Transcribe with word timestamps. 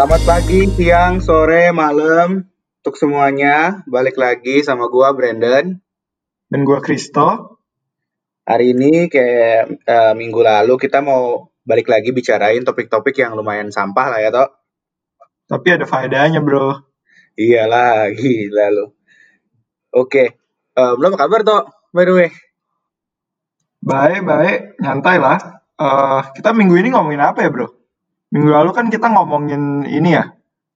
Selamat 0.00 0.24
pagi, 0.24 0.64
siang, 0.64 1.20
sore, 1.20 1.76
malam 1.76 2.48
untuk 2.80 2.96
semuanya. 2.96 3.84
Balik 3.84 4.16
lagi 4.16 4.64
sama 4.64 4.88
gua 4.88 5.12
Brandon 5.12 5.76
dan 6.48 6.60
gua 6.64 6.80
Kristo. 6.80 7.60
Hari 8.48 8.72
ini 8.72 9.12
kayak 9.12 9.84
uh, 9.84 10.16
minggu 10.16 10.40
lalu 10.40 10.80
kita 10.80 11.04
mau 11.04 11.52
balik 11.68 11.92
lagi 11.92 12.16
bicarain 12.16 12.64
topik-topik 12.64 13.12
yang 13.12 13.36
lumayan 13.36 13.68
sampah 13.68 14.16
lah 14.16 14.24
ya, 14.24 14.32
toh. 14.32 14.48
Tapi 15.44 15.68
ada 15.76 15.84
faedahnya, 15.84 16.40
Bro. 16.40 16.80
Iyalah, 17.36 18.08
gila 18.16 18.66
lu. 18.72 18.96
Oke. 19.92 20.40
Um, 20.80 20.96
lo 20.96 21.12
apa 21.12 21.28
kabar, 21.28 21.44
toh? 21.44 21.68
By 21.92 22.08
the 22.08 22.14
way. 22.16 22.30
Baik, 23.84 24.24
baik, 24.24 24.80
nyantai 24.80 25.20
lah. 25.20 25.60
Uh, 25.76 26.24
kita 26.32 26.56
minggu 26.56 26.80
ini 26.80 26.88
ngomongin 26.88 27.20
apa 27.20 27.44
ya, 27.44 27.52
Bro? 27.52 27.79
Minggu 28.30 28.50
lalu 28.50 28.70
kan 28.70 28.86
kita 28.88 29.10
ngomongin 29.10 29.86
ini 29.90 30.14
ya 30.14 30.30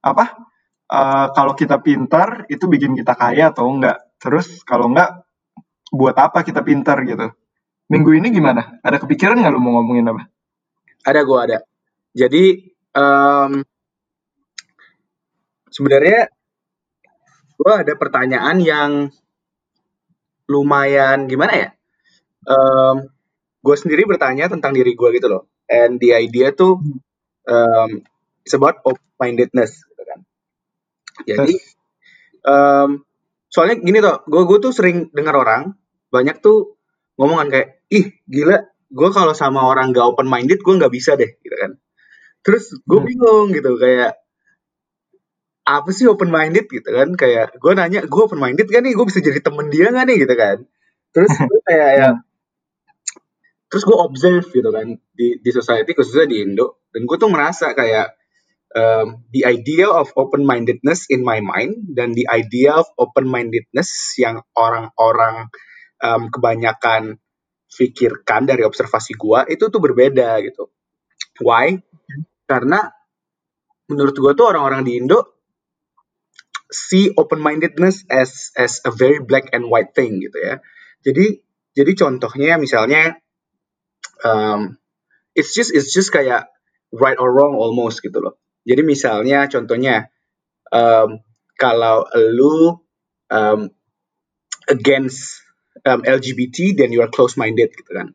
apa 0.04 0.44
uh, 0.90 1.26
kalau 1.32 1.54
kita 1.56 1.80
pintar 1.80 2.44
itu 2.50 2.66
bikin 2.68 2.94
kita 2.98 3.14
kaya 3.16 3.50
atau 3.54 3.70
enggak? 3.70 3.98
Terus 4.20 4.62
kalau 4.66 4.90
enggak 4.90 5.24
buat 5.94 6.16
apa 6.18 6.42
kita 6.42 6.60
pintar 6.66 7.00
gitu? 7.06 7.30
Minggu 7.88 8.10
ini 8.16 8.32
gimana? 8.32 8.80
Ada 8.80 9.00
kepikiran 9.00 9.38
nggak 9.38 9.52
lu 9.52 9.60
mau 9.60 9.80
ngomongin 9.80 10.10
apa? 10.10 10.22
Ada 11.04 11.20
gua 11.22 11.38
ada. 11.46 11.58
Jadi 12.16 12.72
um, 12.96 13.60
sebenarnya 15.68 16.30
gua 17.60 17.84
ada 17.84 17.92
pertanyaan 17.94 18.56
yang 18.60 18.90
lumayan 20.48 21.28
gimana 21.28 21.52
ya? 21.56 21.68
Um, 22.44 23.08
gue 23.64 23.76
sendiri 23.80 24.04
bertanya 24.04 24.52
tentang 24.52 24.76
diri 24.76 24.92
gue 24.92 25.08
gitu 25.16 25.32
loh. 25.32 25.48
And 25.64 25.96
the 25.96 26.12
idea 26.12 26.52
tuh 26.52 26.76
um, 27.48 27.90
it's 28.44 28.54
about 28.56 28.80
open-mindedness 28.84 29.84
gitu 29.88 30.02
kan. 30.04 30.18
Jadi 31.24 31.54
um, 32.44 33.04
soalnya 33.48 33.80
gini 33.80 33.98
tuh, 34.02 34.24
gue 34.28 34.42
gue 34.44 34.58
tuh 34.60 34.72
sering 34.74 35.08
dengar 35.14 35.36
orang 35.38 35.76
banyak 36.12 36.38
tuh 36.38 36.78
ngomongan 37.18 37.48
kayak 37.50 37.68
ih 37.90 38.14
gila 38.26 38.66
gue 38.94 39.08
kalau 39.10 39.34
sama 39.34 39.66
orang 39.66 39.90
gak 39.90 40.06
open 40.06 40.30
minded 40.30 40.62
gue 40.62 40.74
nggak 40.78 40.92
bisa 40.92 41.18
deh 41.18 41.38
gitu 41.42 41.56
kan. 41.58 41.78
Terus 42.44 42.76
gue 42.84 43.00
hmm. 43.00 43.08
bingung 43.08 43.46
gitu 43.50 43.74
kayak 43.80 44.20
apa 45.64 45.88
sih 45.96 46.04
open 46.06 46.28
minded 46.28 46.68
gitu 46.68 46.90
kan. 46.92 47.08
Kayak 47.16 47.56
gue 47.56 47.72
nanya 47.74 48.00
gue 48.04 48.22
open 48.22 48.38
minded 48.38 48.68
kan 48.68 48.84
nih? 48.84 48.94
Gue 48.94 49.06
bisa 49.08 49.24
jadi 49.24 49.40
temen 49.40 49.72
dia 49.72 49.90
gak 49.90 50.06
nih? 50.06 50.16
gitu 50.22 50.34
kan. 50.36 50.58
Terus 51.10 51.32
gue 51.50 51.60
kayak 51.66 51.90
ya 51.98 52.08
terus 53.74 53.90
gue 53.90 53.98
observe 53.98 54.46
gitu 54.54 54.70
kan 54.70 54.94
di 55.10 55.42
di 55.42 55.50
society 55.50 55.98
khususnya 55.98 56.30
di 56.30 56.46
Indo. 56.46 56.86
Dan 56.94 57.10
gue 57.10 57.18
tuh 57.18 57.26
merasa 57.26 57.74
kayak 57.74 58.14
um, 58.70 59.26
the 59.34 59.42
idea 59.50 59.90
of 59.90 60.14
open 60.14 60.46
mindedness 60.46 61.10
in 61.10 61.26
my 61.26 61.42
mind 61.42 61.90
dan 61.90 62.14
the 62.14 62.30
idea 62.30 62.70
of 62.70 62.86
open 62.94 63.26
mindedness 63.26 64.14
yang 64.14 64.46
orang-orang 64.54 65.50
um, 65.98 66.30
kebanyakan 66.30 67.18
pikirkan 67.66 68.46
dari 68.46 68.62
observasi 68.62 69.18
gue 69.18 69.58
itu 69.58 69.66
tuh 69.66 69.82
berbeda 69.82 70.38
gitu. 70.46 70.70
Why? 71.42 71.74
Karena 72.46 72.86
menurut 73.90 74.14
gue 74.14 74.32
tuh 74.38 74.54
orang-orang 74.54 74.86
di 74.86 75.02
Indo 75.02 75.34
see 76.70 77.10
open 77.18 77.42
mindedness 77.42 78.06
as 78.06 78.54
as 78.54 78.78
a 78.86 78.94
very 78.94 79.18
black 79.18 79.50
and 79.50 79.66
white 79.66 79.98
thing 79.98 80.22
gitu 80.22 80.38
ya. 80.38 80.62
Jadi 81.02 81.42
jadi 81.74 81.90
contohnya 81.98 82.54
misalnya 82.54 83.18
um, 84.22 84.78
it's 85.34 85.54
just 85.54 85.74
it's 85.74 85.90
just 85.90 86.14
kayak 86.14 86.46
right 86.94 87.18
or 87.18 87.34
wrong 87.34 87.58
almost 87.58 88.00
gitu 88.00 88.22
loh. 88.22 88.38
Jadi 88.64 88.86
misalnya 88.86 89.50
contohnya 89.50 90.08
um, 90.70 91.20
kalau 91.58 92.06
lu 92.14 92.80
um, 93.28 93.68
against 94.70 95.42
um, 95.84 96.06
LGBT 96.06 96.78
then 96.78 96.94
you 96.94 97.02
are 97.02 97.10
close 97.10 97.36
minded 97.36 97.74
gitu 97.74 97.90
kan. 97.92 98.14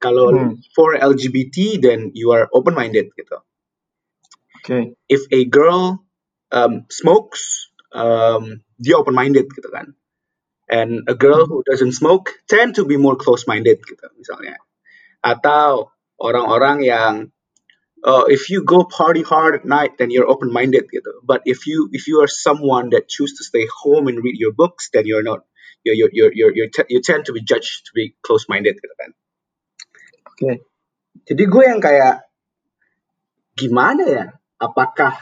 Kalau 0.00 0.32
hmm. 0.32 0.52
for 0.76 0.96
LGBT 0.96 1.80
then 1.80 2.12
you 2.14 2.32
are 2.32 2.46
open 2.52 2.76
minded 2.76 3.10
gitu. 3.16 3.40
Okay. 4.60 4.92
If 5.08 5.24
a 5.32 5.48
girl 5.48 6.04
um, 6.52 6.84
smokes 6.92 7.72
um, 7.90 8.62
dia 8.76 9.00
open 9.00 9.16
minded 9.16 9.48
gitu 9.50 9.68
kan. 9.72 9.96
And 10.70 11.10
a 11.10 11.18
girl 11.18 11.50
who 11.50 11.66
doesn't 11.66 11.98
smoke 11.98 12.30
tend 12.46 12.78
to 12.78 12.86
be 12.86 12.94
more 12.94 13.18
close 13.18 13.50
minded 13.50 13.82
gitu 13.82 14.06
misalnya 14.14 14.54
atau 15.20 15.92
orang-orang 16.20 16.84
yang 16.84 17.14
uh, 18.04 18.24
if 18.28 18.48
you 18.48 18.64
go 18.64 18.84
party 18.84 19.22
hard 19.22 19.54
at 19.54 19.64
night 19.64 19.96
then 20.00 20.10
you're 20.10 20.28
open 20.28 20.52
minded 20.52 20.88
gitu. 20.88 21.20
But 21.24 21.44
if 21.44 21.68
you 21.68 21.88
if 21.92 22.08
you 22.08 22.20
are 22.24 22.30
someone 22.30 22.90
that 22.96 23.08
choose 23.08 23.36
to 23.40 23.42
stay 23.44 23.68
home 23.68 24.08
and 24.08 24.20
read 24.24 24.36
your 24.40 24.52
books 24.52 24.88
then 24.92 25.04
you're 25.04 25.24
not 25.24 25.44
you 25.84 25.96
you 25.96 26.08
you 26.12 26.24
you 26.32 26.46
you, 26.54 26.64
you 26.88 27.00
tend 27.00 27.28
to 27.28 27.32
be 27.32 27.40
judged 27.40 27.88
to 27.88 27.92
be 27.96 28.16
close 28.24 28.48
minded 28.48 28.76
gitu 28.80 28.94
kan. 28.96 29.10
Oke. 30.28 30.36
Okay. 30.40 30.56
jadi 31.28 31.42
gue 31.46 31.64
yang 31.64 31.80
kayak 31.80 32.24
gimana 33.56 34.04
ya? 34.08 34.24
Apakah 34.60 35.16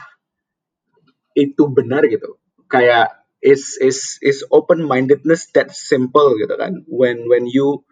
itu 1.35 1.63
benar? 1.71 2.03
gitu. 2.07 2.39
Kayak 2.67 3.15
is 3.39 3.79
is 3.79 4.19
is 4.19 4.43
open 4.51 4.83
mindedness 4.83 5.51
that 5.55 5.71
simple? 5.71 6.35
gitu 6.35 6.55
kan. 6.55 6.83
When 6.87 7.27
when 7.27 7.47
you 7.47 7.87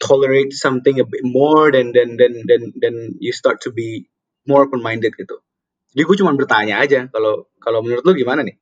tolerate 0.00 0.56
something 0.56 0.98
a 0.98 1.06
bit 1.06 1.22
more 1.22 1.70
then 1.70 1.92
then 1.92 2.16
then 2.16 2.42
then 2.48 2.72
then 2.80 2.94
you 3.20 3.30
start 3.30 3.60
to 3.60 3.70
be 3.70 4.08
more 4.48 4.64
open 4.64 4.80
minded 4.80 5.12
gitu. 5.14 5.38
Jadi 5.92 6.02
gue 6.06 6.16
cuma 6.22 6.32
bertanya 6.34 6.80
aja 6.80 7.06
kalau 7.12 7.50
kalau 7.60 7.84
menurut 7.84 8.02
lu 8.02 8.16
gimana 8.16 8.42
nih? 8.42 8.56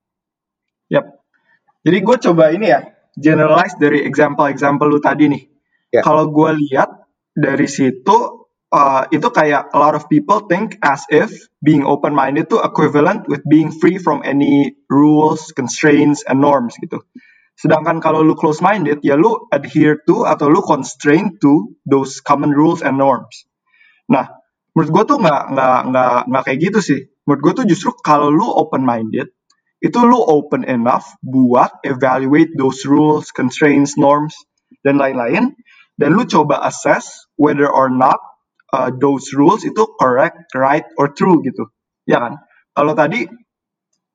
Yap. 0.90 1.22
Jadi 1.86 1.98
gue 2.02 2.16
coba 2.28 2.44
ini 2.50 2.66
ya 2.68 2.80
generalize 3.14 3.78
dari 3.78 4.02
example-example 4.02 4.88
lu 4.88 4.98
tadi 4.98 5.30
nih. 5.30 5.42
Yeah. 5.94 6.04
Kalau 6.04 6.28
gue 6.28 6.50
lihat 6.68 6.90
dari 7.32 7.68
situ 7.70 8.48
uh, 8.72 9.02
itu 9.08 9.28
kayak 9.28 9.72
a 9.72 9.78
lot 9.78 9.94
of 9.96 10.08
people 10.08 10.44
think 10.48 10.76
as 10.84 11.04
if 11.08 11.32
being 11.60 11.84
open 11.84 12.12
minded 12.12 12.48
itu 12.48 12.60
equivalent 12.60 13.28
with 13.28 13.44
being 13.48 13.72
free 13.72 13.96
from 13.96 14.24
any 14.24 14.76
rules, 14.88 15.52
constraints, 15.52 16.24
and 16.24 16.40
norms 16.40 16.76
gitu. 16.80 17.00
Sedangkan 17.58 17.98
kalau 17.98 18.22
lu 18.22 18.38
close 18.38 18.62
minded 18.62 19.02
ya 19.02 19.18
lu 19.18 19.50
adhere 19.50 19.98
to 20.06 20.22
atau 20.22 20.46
lu 20.46 20.62
constrain 20.62 21.34
to 21.42 21.74
those 21.82 22.22
common 22.22 22.54
rules 22.54 22.86
and 22.86 22.94
norms. 22.94 23.50
Nah, 24.06 24.30
menurut 24.78 24.90
gue 24.94 25.04
tuh 25.10 25.18
nggak 25.18 25.42
nggak 25.58 25.78
nggak 25.90 26.18
nggak 26.30 26.42
kayak 26.46 26.60
gitu 26.70 26.78
sih. 26.78 27.00
Menurut 27.26 27.40
gue 27.42 27.52
tuh 27.58 27.66
justru 27.66 27.90
kalau 27.98 28.30
lu 28.30 28.46
open 28.46 28.86
minded 28.86 29.34
itu 29.82 29.98
lu 30.06 30.22
open 30.22 30.66
enough 30.70 31.18
buat 31.22 31.82
evaluate 31.82 32.54
those 32.54 32.86
rules, 32.86 33.34
constraints, 33.34 33.98
norms 33.98 34.38
dan 34.86 34.98
lain-lain 35.02 35.54
dan 35.98 36.14
lu 36.14 36.22
coba 36.30 36.62
assess 36.62 37.26
whether 37.34 37.66
or 37.66 37.90
not 37.90 38.22
uh, 38.70 38.90
those 38.94 39.34
rules 39.34 39.66
itu 39.66 39.82
correct, 39.98 40.54
right 40.54 40.86
or 40.94 41.10
true 41.10 41.42
gitu. 41.42 41.66
Ya 42.06 42.22
kan? 42.22 42.38
Kalau 42.74 42.94
tadi 42.94 43.26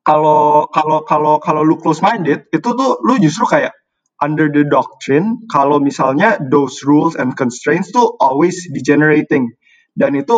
kalau 0.04 0.68
kalau 0.70 1.02
kalau 1.08 1.40
kalau 1.40 1.62
lu 1.64 1.80
close 1.80 2.04
minded 2.04 2.44
itu 2.52 2.68
tuh 2.76 3.00
lu 3.04 3.16
justru 3.20 3.48
kayak 3.48 3.72
under 4.20 4.52
the 4.52 4.64
doctrine 4.68 5.44
kalau 5.48 5.80
misalnya 5.80 6.36
those 6.40 6.84
rules 6.84 7.16
and 7.16 7.34
constraints 7.34 7.90
tuh 7.92 8.16
always 8.20 8.68
degenerating. 8.72 9.52
Dan 9.96 10.16
itu 10.18 10.36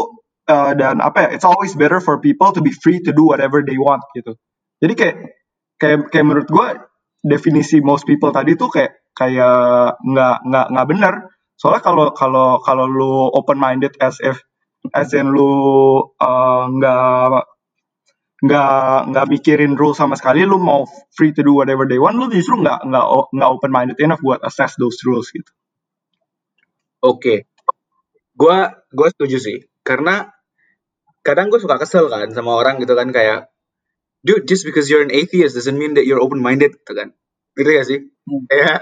uh, 0.49 0.73
dan 0.79 1.03
apa 1.03 1.27
ya 1.27 1.29
it's 1.35 1.47
always 1.47 1.75
better 1.75 1.99
for 1.99 2.23
people 2.23 2.55
to 2.55 2.63
be 2.63 2.71
free 2.71 3.03
to 3.03 3.11
do 3.11 3.27
whatever 3.27 3.63
they 3.67 3.79
want 3.79 4.03
gitu. 4.15 4.39
Jadi 4.79 4.95
kayak 4.95 5.17
kayak 5.83 5.99
kayak 6.15 6.25
menurut 6.27 6.49
gue 6.49 6.69
definisi 7.27 7.83
most 7.83 8.07
people 8.07 8.31
tadi 8.31 8.55
tuh 8.55 8.71
kayak 8.71 8.97
kayak 9.17 9.97
nggak 10.05 10.37
nggak 10.47 10.67
nggak 10.77 10.87
benar 10.89 11.15
soalnya 11.57 11.83
kalau 11.83 12.07
kalau 12.13 12.61
kalau 12.61 12.85
lu 12.85 13.33
open 13.33 13.57
minded 13.57 13.97
as 13.99 14.21
if 14.21 14.45
as 14.93 15.17
in 15.17 15.33
lu 15.33 16.05
uh, 16.21 16.69
nggak 18.47 19.11
nggak 19.11 19.27
mikirin 19.27 19.75
rule 19.75 19.93
sama 19.93 20.15
sekali 20.15 20.47
lu 20.47 20.63
mau 20.63 20.87
free 21.13 21.35
to 21.35 21.43
do 21.43 21.53
whatever 21.59 21.85
they 21.91 21.99
want 21.99 22.15
lu 22.15 22.31
justru 22.31 22.63
nggak 22.63 22.87
nggak 22.87 23.07
nggak 23.35 23.51
open 23.51 23.71
minded 23.75 23.99
enough 23.99 24.23
buat 24.23 24.39
assess 24.47 24.79
those 24.79 25.03
rules 25.03 25.29
gitu. 25.35 25.51
Oke. 27.03 27.21
Okay. 27.21 27.39
gue 28.37 28.59
gue 28.93 29.09
setuju 29.17 29.37
sih. 29.41 29.59
Karena 29.81 30.29
kadang 31.25 31.51
gue 31.51 31.59
suka 31.59 31.81
kesel 31.81 32.07
kan 32.07 32.31
sama 32.31 32.55
orang 32.55 32.79
gitu 32.79 32.95
kan 32.95 33.11
kayak 33.11 33.51
dude 34.23 34.47
just 34.47 34.63
because 34.63 34.87
you're 34.87 35.03
an 35.03 35.11
atheist 35.11 35.59
doesn't 35.59 35.79
mean 35.81 35.99
that 35.99 36.07
you're 36.07 36.23
open 36.23 36.39
minded 36.39 36.77
gitu 36.79 36.93
kan. 36.95 37.17
Gitu 37.57 37.69
gak 37.73 37.87
sih? 37.89 38.01
Hmm. 38.27 38.45
kayak 38.51 38.79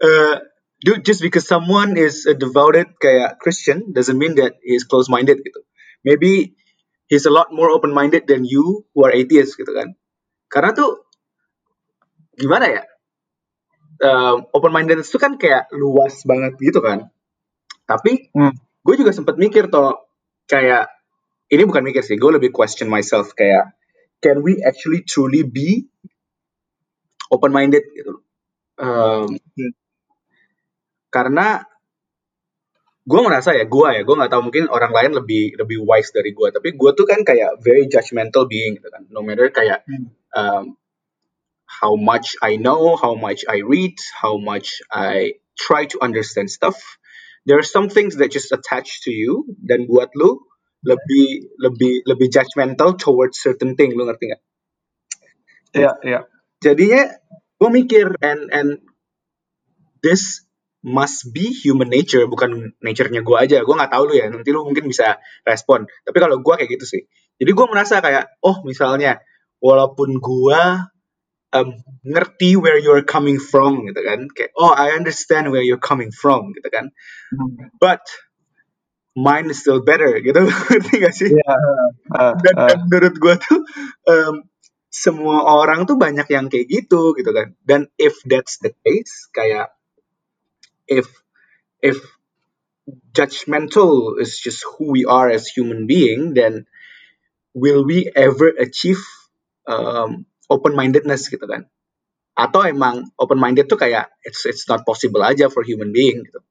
uh, 0.00 0.36
dude 0.84 1.02
just 1.02 1.20
because 1.20 1.44
someone 1.44 1.98
is 1.98 2.24
a 2.30 2.34
devoted 2.36 2.94
kayak 3.02 3.42
Christian 3.42 3.90
doesn't 3.90 4.16
mean 4.16 4.38
that 4.38 4.56
he 4.62 4.78
is 4.78 4.86
close 4.86 5.10
minded 5.10 5.42
gitu. 5.42 5.60
Maybe 6.06 6.54
he's 7.08 7.26
a 7.28 7.32
lot 7.32 7.52
more 7.52 7.70
open 7.70 7.92
minded 7.92 8.24
than 8.24 8.44
you 8.44 8.84
who 8.92 9.04
are 9.04 9.12
atheist 9.12 9.56
gitu 9.56 9.70
kan 9.70 9.92
karena 10.48 10.72
tuh 10.72 11.04
gimana 12.34 12.66
ya 12.70 12.82
um, 14.02 14.48
open 14.54 14.72
minded 14.72 15.00
itu 15.00 15.18
kan 15.20 15.36
kayak 15.36 15.70
luas 15.74 16.24
banget 16.24 16.56
gitu 16.58 16.80
kan 16.80 17.10
tapi 17.84 18.32
hmm. 18.32 18.54
gue 18.84 18.94
juga 18.96 19.12
sempat 19.12 19.36
mikir 19.36 19.68
toh 19.68 20.08
kayak 20.48 20.88
ini 21.52 21.62
bukan 21.68 21.84
mikir 21.84 22.00
sih 22.00 22.16
gue 22.16 22.30
lebih 22.32 22.50
question 22.50 22.88
myself 22.88 23.36
kayak 23.36 23.76
can 24.24 24.40
we 24.40 24.60
actually 24.64 25.04
truly 25.04 25.44
be 25.44 25.88
open 27.28 27.52
minded 27.52 27.84
gitu 27.92 28.24
um, 28.80 29.28
hmm. 29.28 29.72
karena 31.12 31.68
gue 33.04 33.20
merasa 33.20 33.52
ya 33.52 33.68
gue 33.68 33.88
ya 33.92 34.02
gue 34.02 34.16
nggak 34.16 34.32
tahu 34.32 34.42
mungkin 34.48 34.64
orang 34.72 34.92
lain 34.92 35.12
lebih 35.12 35.60
lebih 35.60 35.84
wise 35.84 36.08
dari 36.08 36.32
gue 36.32 36.48
tapi 36.48 36.72
gue 36.72 36.90
tuh 36.96 37.04
kan 37.04 37.20
kayak 37.20 37.60
very 37.60 37.84
judgmental 37.84 38.48
being 38.48 38.80
gitu 38.80 38.88
kan 38.88 39.04
no 39.12 39.20
matter 39.20 39.52
kayak 39.52 39.84
hmm. 39.84 40.08
um, 40.32 40.64
how 41.68 42.00
much 42.00 42.40
I 42.40 42.56
know 42.56 42.96
how 42.96 43.12
much 43.12 43.44
I 43.44 43.60
read 43.60 44.00
how 44.16 44.40
much 44.40 44.80
I 44.88 45.36
try 45.52 45.84
to 45.92 46.00
understand 46.00 46.48
stuff 46.48 46.80
there 47.44 47.60
are 47.60 47.66
some 47.66 47.92
things 47.92 48.16
that 48.16 48.32
just 48.32 48.52
attach 48.52 49.04
to 49.04 49.12
you 49.12 49.44
dan 49.60 49.84
buat 49.84 50.16
lu 50.16 50.40
lebih 50.84 51.56
lebih 51.56 52.04
lebih 52.04 52.28
judgmental 52.28 52.96
towards 53.00 53.40
certain 53.40 53.72
thing 53.76 53.96
lu 53.96 54.04
ngerti 54.04 54.32
nggak? 54.32 54.42
Iya 55.74 55.80
yeah, 55.80 55.94
iya. 56.04 56.12
Yeah. 56.12 56.22
Jadinya 56.60 57.02
gue 57.56 57.70
mikir 57.72 58.06
and 58.20 58.52
and 58.52 58.70
this 60.04 60.43
must 60.84 61.32
be 61.32 61.48
human 61.48 61.88
nature 61.88 62.28
bukan 62.28 62.76
nature-nya 62.84 63.24
gue 63.24 63.36
aja. 63.40 63.64
Gue 63.64 63.74
nggak 63.74 63.88
tahu 63.88 64.12
lu 64.12 64.14
ya 64.20 64.28
nanti 64.28 64.52
lu 64.52 64.68
mungkin 64.68 64.84
bisa 64.84 65.16
respon. 65.48 65.88
Tapi 66.04 66.16
kalau 66.20 66.44
gue 66.44 66.54
kayak 66.60 66.70
gitu 66.76 66.84
sih. 66.84 67.02
Jadi 67.40 67.50
gue 67.50 67.66
merasa 67.66 68.04
kayak 68.04 68.36
oh 68.44 68.60
misalnya 68.68 69.24
walaupun 69.64 70.20
gue 70.20 70.62
um, 71.56 71.68
ngerti 72.04 72.60
where 72.60 72.76
you're 72.76 73.00
coming 73.00 73.40
from 73.40 73.88
gitu 73.88 74.00
kan. 74.04 74.28
Kayak 74.28 74.52
oh 74.60 74.76
I 74.76 74.92
understand 74.92 75.48
where 75.48 75.64
you're 75.64 75.80
coming 75.80 76.12
from 76.12 76.52
gitu 76.52 76.68
kan. 76.68 76.92
Hmm. 77.32 77.72
but 77.82 78.04
mine 79.16 79.48
is 79.48 79.64
still 79.64 79.82
better 79.82 80.20
gitu. 80.20 80.46
Ngerti 80.70 80.94
gak 81.00 81.14
sih? 81.14 81.30
Yeah, 81.32 81.58
uh, 81.58 81.90
uh, 82.12 82.32
dan, 82.38 82.54
dan 82.60 82.78
menurut 82.86 83.16
gue 83.18 83.34
tuh 83.40 83.60
um, 84.10 84.34
semua 84.94 85.42
orang 85.42 85.90
tuh 85.90 85.98
banyak 85.98 86.30
yang 86.30 86.46
kayak 86.46 86.70
gitu 86.70 87.18
gitu 87.18 87.30
kan. 87.34 87.58
Dan 87.66 87.90
if 87.98 88.20
that's 88.26 88.62
the 88.62 88.70
case 88.86 89.26
kayak 89.34 89.73
if 90.88 91.08
if 91.80 92.00
judgmental 93.12 94.20
is 94.20 94.36
just 94.38 94.64
who 94.64 94.92
we 94.92 95.04
are 95.04 95.30
as 95.30 95.48
human 95.48 95.86
being, 95.86 96.34
then 96.34 96.66
will 97.54 97.84
we 97.86 98.10
ever 98.12 98.52
achieve 98.58 99.00
um, 99.64 100.26
open 100.50 100.76
mindedness 100.76 101.30
gitu 101.30 101.46
kan? 101.46 101.70
Atau 102.34 102.66
emang 102.66 103.14
open 103.14 103.38
minded 103.38 103.70
tuh 103.70 103.78
kayak 103.78 104.10
it's 104.26 104.42
it's 104.44 104.66
not 104.66 104.82
possible 104.82 105.22
aja 105.22 105.46
for 105.48 105.62
human 105.62 105.94
being 105.94 106.26
gitu. 106.26 106.42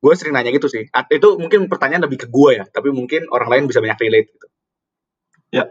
Gue 0.00 0.12
sering 0.16 0.34
nanya 0.34 0.50
gitu 0.50 0.66
sih. 0.66 0.88
Itu 1.12 1.36
mungkin 1.36 1.68
pertanyaan 1.68 2.08
lebih 2.08 2.26
ke 2.26 2.28
gue 2.32 2.50
ya, 2.56 2.64
tapi 2.66 2.88
mungkin 2.90 3.28
orang 3.30 3.48
lain 3.52 3.64
bisa 3.68 3.84
banyak 3.84 4.00
relate 4.00 4.28
gitu. 4.32 4.46
Ya. 5.54 5.64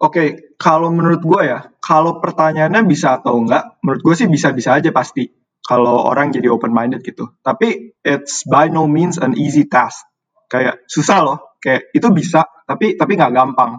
Oke, 0.00 0.16
okay, 0.16 0.28
kalau 0.56 0.88
menurut 0.92 1.20
gue 1.20 1.42
ya, 1.44 1.72
kalau 1.80 2.24
pertanyaannya 2.24 2.88
bisa 2.88 3.20
atau 3.20 3.36
enggak, 3.36 3.76
menurut 3.84 4.00
gue 4.00 4.14
sih 4.16 4.28
bisa-bisa 4.32 4.76
aja 4.76 4.88
pasti 4.92 5.28
kalau 5.70 6.02
orang 6.02 6.34
jadi 6.34 6.50
open 6.50 6.74
minded 6.74 7.06
gitu. 7.06 7.30
Tapi 7.46 7.94
it's 8.02 8.42
by 8.42 8.66
no 8.66 8.90
means 8.90 9.22
an 9.22 9.38
easy 9.38 9.70
task. 9.70 10.02
Kayak 10.50 10.82
susah 10.90 11.22
loh. 11.22 11.38
Kayak 11.62 11.94
itu 11.94 12.10
bisa, 12.10 12.42
tapi 12.66 12.98
tapi 12.98 13.14
nggak 13.14 13.30
gampang. 13.30 13.78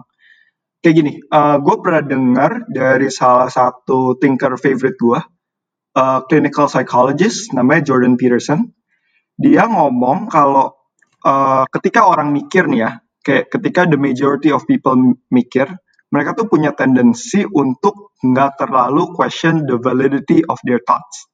Kayak 0.80 0.94
gini, 0.96 1.12
uh, 1.28 1.60
gue 1.60 1.76
pernah 1.84 2.00
dengar 2.00 2.64
dari 2.72 3.12
salah 3.12 3.52
satu 3.52 4.16
thinker 4.16 4.56
favorite 4.56 4.96
gue, 4.96 5.20
uh, 6.00 6.24
clinical 6.26 6.66
psychologist 6.66 7.52
namanya 7.52 7.92
Jordan 7.92 8.16
Peterson. 8.16 8.72
Dia 9.36 9.68
ngomong 9.68 10.32
kalau 10.32 10.72
uh, 11.28 11.68
ketika 11.76 12.08
orang 12.08 12.32
mikir 12.32 12.72
nih 12.72 12.88
ya, 12.88 12.90
kayak 13.20 13.52
ketika 13.52 13.84
the 13.84 14.00
majority 14.00 14.48
of 14.48 14.64
people 14.64 14.96
mikir, 15.28 15.68
mereka 16.08 16.34
tuh 16.34 16.48
punya 16.48 16.72
tendensi 16.72 17.44
untuk 17.46 18.16
nggak 18.24 18.64
terlalu 18.64 19.12
question 19.12 19.68
the 19.68 19.76
validity 19.76 20.40
of 20.46 20.56
their 20.64 20.80
thoughts 20.82 21.31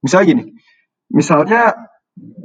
Misalnya 0.00 0.26
gini, 0.32 0.44
misalnya 1.12 1.76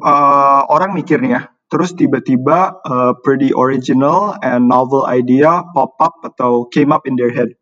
uh, 0.03 0.61
orang 0.67 0.91
mikir 0.95 1.19
nih 1.23 1.31
ya, 1.39 1.41
terus 1.71 1.95
tiba-tiba 1.95 2.79
uh, 2.83 3.13
pretty 3.23 3.55
original 3.55 4.35
and 4.43 4.67
novel 4.67 5.07
idea 5.07 5.63
pop 5.71 5.95
up 5.99 6.19
atau 6.23 6.67
came 6.67 6.91
up 6.91 7.07
in 7.07 7.15
their 7.15 7.31
head. 7.31 7.55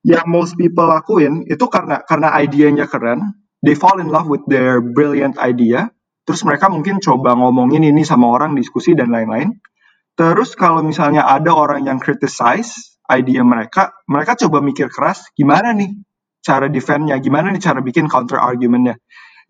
Yang 0.00 0.26
most 0.30 0.52
people 0.56 0.88
lakuin 0.88 1.44
itu 1.44 1.66
karena 1.68 2.00
karena 2.06 2.32
idenya 2.40 2.88
keren, 2.88 3.36
they 3.60 3.76
fall 3.76 4.00
in 4.00 4.08
love 4.08 4.30
with 4.30 4.46
their 4.48 4.80
brilliant 4.80 5.36
idea, 5.36 5.92
terus 6.24 6.40
mereka 6.46 6.72
mungkin 6.72 7.02
coba 7.04 7.36
ngomongin 7.36 7.84
ini 7.84 8.06
sama 8.06 8.30
orang 8.32 8.56
diskusi 8.56 8.96
dan 8.96 9.12
lain-lain. 9.12 9.60
Terus 10.16 10.56
kalau 10.56 10.80
misalnya 10.84 11.24
ada 11.24 11.52
orang 11.52 11.84
yang 11.84 12.00
criticize 12.00 13.00
idea 13.10 13.44
mereka, 13.44 13.92
mereka 14.08 14.36
coba 14.40 14.62
mikir 14.64 14.88
keras, 14.88 15.28
gimana 15.36 15.74
nih 15.76 15.90
cara 16.40 16.66
defendnya, 16.72 17.20
gimana 17.20 17.52
nih 17.52 17.62
cara 17.62 17.80
bikin 17.84 18.08
counter 18.08 18.40
argumentnya. 18.40 18.96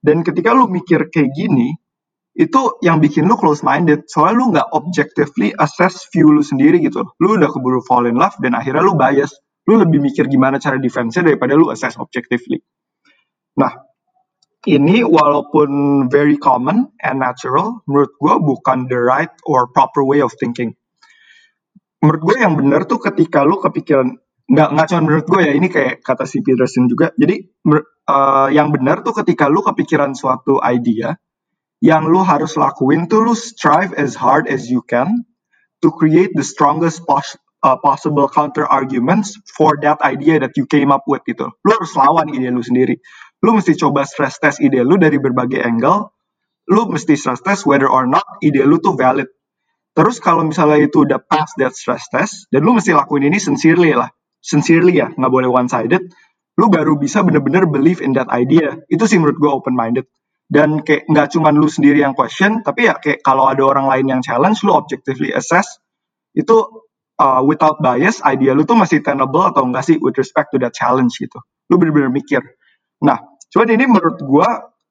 Dan 0.00 0.24
ketika 0.26 0.56
lu 0.56 0.66
mikir 0.66 1.12
kayak 1.12 1.30
gini, 1.36 1.76
itu 2.34 2.80
yang 2.80 3.02
bikin 3.02 3.26
lu 3.26 3.34
close 3.34 3.66
minded 3.66 4.06
soalnya 4.06 4.36
lu 4.38 4.44
nggak 4.54 4.68
objectively 4.72 5.50
assess 5.58 6.06
view 6.14 6.30
lu 6.30 6.40
sendiri 6.40 6.78
gitu. 6.80 7.04
Lu 7.18 7.36
udah 7.36 7.50
keburu 7.50 7.82
fall 7.82 8.06
in 8.06 8.16
love 8.16 8.38
dan 8.38 8.54
akhirnya 8.54 8.80
lu 8.80 8.94
bias. 8.94 9.34
Lu 9.68 9.76
lebih 9.76 10.00
mikir 10.00 10.30
gimana 10.30 10.56
cara 10.56 10.80
defense 10.80 11.20
daripada 11.20 11.52
lu 11.58 11.68
assess 11.68 11.98
objectively. 12.00 12.62
Nah 13.60 13.74
ini 14.68 15.04
walaupun 15.04 16.06
very 16.08 16.36
common 16.40 16.92
and 17.02 17.20
natural 17.20 17.84
menurut 17.84 18.12
gue 18.16 18.34
bukan 18.40 18.88
the 18.88 18.96
right 18.96 19.32
or 19.44 19.68
proper 19.68 20.00
way 20.00 20.24
of 20.24 20.32
thinking. 20.38 20.72
Menurut 22.00 22.22
gue 22.24 22.36
yang 22.40 22.56
benar 22.56 22.88
tuh 22.88 23.02
ketika 23.04 23.44
lu 23.44 23.60
kepikiran 23.60 24.16
nggak 24.50 24.68
nggak 24.74 24.86
cuma 24.90 25.00
menurut 25.06 25.26
gue 25.30 25.40
ya 25.46 25.52
ini 25.54 25.68
kayak 25.70 26.02
kata 26.02 26.26
si 26.26 26.42
Peterson 26.42 26.90
juga. 26.90 27.14
Jadi 27.14 27.38
uh, 28.10 28.50
yang 28.50 28.74
benar 28.74 29.06
tuh 29.06 29.14
ketika 29.22 29.46
lu 29.46 29.62
kepikiran 29.62 30.18
suatu 30.18 30.58
idea 30.58 31.14
yang 31.78 32.10
lu 32.10 32.20
harus 32.26 32.58
lakuin 32.58 33.06
tuh 33.06 33.22
lu 33.22 33.34
strive 33.38 33.94
as 33.94 34.18
hard 34.18 34.50
as 34.50 34.66
you 34.66 34.82
can 34.82 35.22
to 35.80 35.94
create 35.94 36.34
the 36.34 36.42
strongest 36.42 37.06
pos 37.06 37.38
uh, 37.62 37.78
possible 37.78 38.26
counter 38.26 38.66
arguments 38.66 39.38
for 39.54 39.78
that 39.80 40.02
idea 40.02 40.42
that 40.42 40.58
you 40.58 40.66
came 40.66 40.90
up 40.90 41.06
with 41.06 41.22
gitu. 41.24 41.46
Lu 41.46 41.70
harus 41.70 41.94
lawan 41.94 42.34
ide 42.34 42.50
lu 42.50 42.60
sendiri. 42.60 42.98
Lu 43.40 43.54
mesti 43.54 43.78
coba 43.78 44.02
stress 44.02 44.42
test 44.42 44.58
ide 44.58 44.82
lu 44.82 44.98
dari 44.98 45.16
berbagai 45.22 45.62
angle. 45.62 46.10
Lu 46.66 46.90
mesti 46.90 47.14
stress 47.14 47.40
test 47.40 47.64
whether 47.70 47.86
or 47.86 48.04
not 48.10 48.26
ide 48.42 48.66
lu 48.66 48.82
tuh 48.82 48.98
valid. 48.98 49.30
Terus 49.94 50.18
kalau 50.18 50.42
misalnya 50.42 50.86
itu 50.86 51.06
udah 51.06 51.22
pass 51.22 51.54
that 51.58 51.74
stress 51.78 52.10
test 52.10 52.50
dan 52.50 52.66
lu 52.66 52.74
mesti 52.74 52.94
lakuin 52.94 53.30
ini 53.30 53.38
sincerely 53.38 53.94
lah 53.94 54.10
sincerely 54.40 54.98
ya, 54.98 55.12
nggak 55.12 55.32
boleh 55.32 55.48
one 55.48 55.68
sided, 55.68 56.10
lu 56.56 56.66
baru 56.68 56.96
bisa 56.96 57.24
bener-bener 57.24 57.64
believe 57.68 58.00
in 58.04 58.16
that 58.16 58.28
idea. 58.32 58.80
Itu 58.88 59.08
sih 59.08 59.20
menurut 59.20 59.38
gue 59.38 59.50
open 59.52 59.76
minded. 59.76 60.08
Dan 60.50 60.82
kayak 60.82 61.06
nggak 61.06 61.38
cuma 61.38 61.54
lu 61.54 61.70
sendiri 61.70 62.02
yang 62.02 62.12
question, 62.18 62.66
tapi 62.66 62.90
ya 62.90 62.98
kayak 62.98 63.22
kalau 63.22 63.46
ada 63.46 63.62
orang 63.62 63.86
lain 63.86 64.18
yang 64.18 64.20
challenge, 64.20 64.66
lu 64.66 64.74
objectively 64.74 65.30
assess 65.30 65.78
itu 66.34 66.66
uh, 67.22 67.42
without 67.46 67.78
bias, 67.78 68.18
idea 68.26 68.50
lu 68.56 68.66
tuh 68.66 68.74
masih 68.74 68.98
tenable 68.98 69.46
atau 69.46 69.62
enggak 69.62 69.86
sih 69.86 69.96
with 70.02 70.18
respect 70.18 70.50
to 70.50 70.58
that 70.58 70.74
challenge 70.74 71.14
gitu. 71.22 71.38
Lu 71.70 71.78
bener-bener 71.78 72.10
mikir. 72.10 72.42
Nah, 73.04 73.22
cuman 73.54 73.68
ini 73.78 73.84
menurut 73.86 74.18
gue 74.18 74.48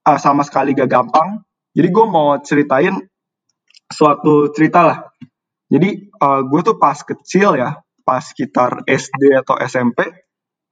uh, 0.08 0.20
sama 0.20 0.48
sekali 0.48 0.72
gak 0.72 0.88
gampang. 0.88 1.44
Jadi 1.75 1.88
gue 1.91 2.06
mau 2.08 2.39
ceritain 2.41 2.96
suatu 3.91 4.50
cerita 4.56 4.79
lah. 4.86 4.98
Jadi 5.70 6.10
uh, 6.18 6.41
gue 6.48 6.60
tuh 6.65 6.75
pas 6.82 6.98
kecil 6.98 7.60
ya, 7.60 7.77
pas 8.09 8.25
sekitar 8.25 8.81
SD 8.89 9.37
atau 9.45 9.53
SMP 9.61 10.09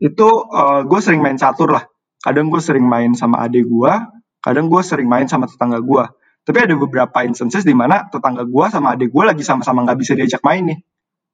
itu 0.02 0.26
uh, 0.50 0.82
gue 0.82 1.00
sering 1.06 1.22
main 1.22 1.38
catur 1.38 1.70
lah. 1.70 1.86
Kadang 2.18 2.50
gue 2.50 2.58
sering 2.58 2.90
main 2.90 3.14
sama 3.14 3.46
adik 3.46 3.70
gue 3.70 3.94
kadang 4.42 4.72
gue 4.72 4.82
sering 4.82 5.06
main 5.06 5.28
sama 5.30 5.46
tetangga 5.46 5.84
gue 5.84 6.04
tapi 6.48 6.58
ada 6.64 6.74
beberapa 6.80 7.28
instances 7.28 7.68
di 7.68 7.76
mana 7.76 8.08
tetangga 8.08 8.48
gue 8.48 8.66
sama 8.72 8.96
adik 8.96 9.12
gue 9.12 9.24
lagi 9.28 9.44
sama-sama 9.44 9.84
nggak 9.84 10.00
bisa 10.00 10.16
diajak 10.16 10.40
main 10.48 10.64
nih. 10.64 10.80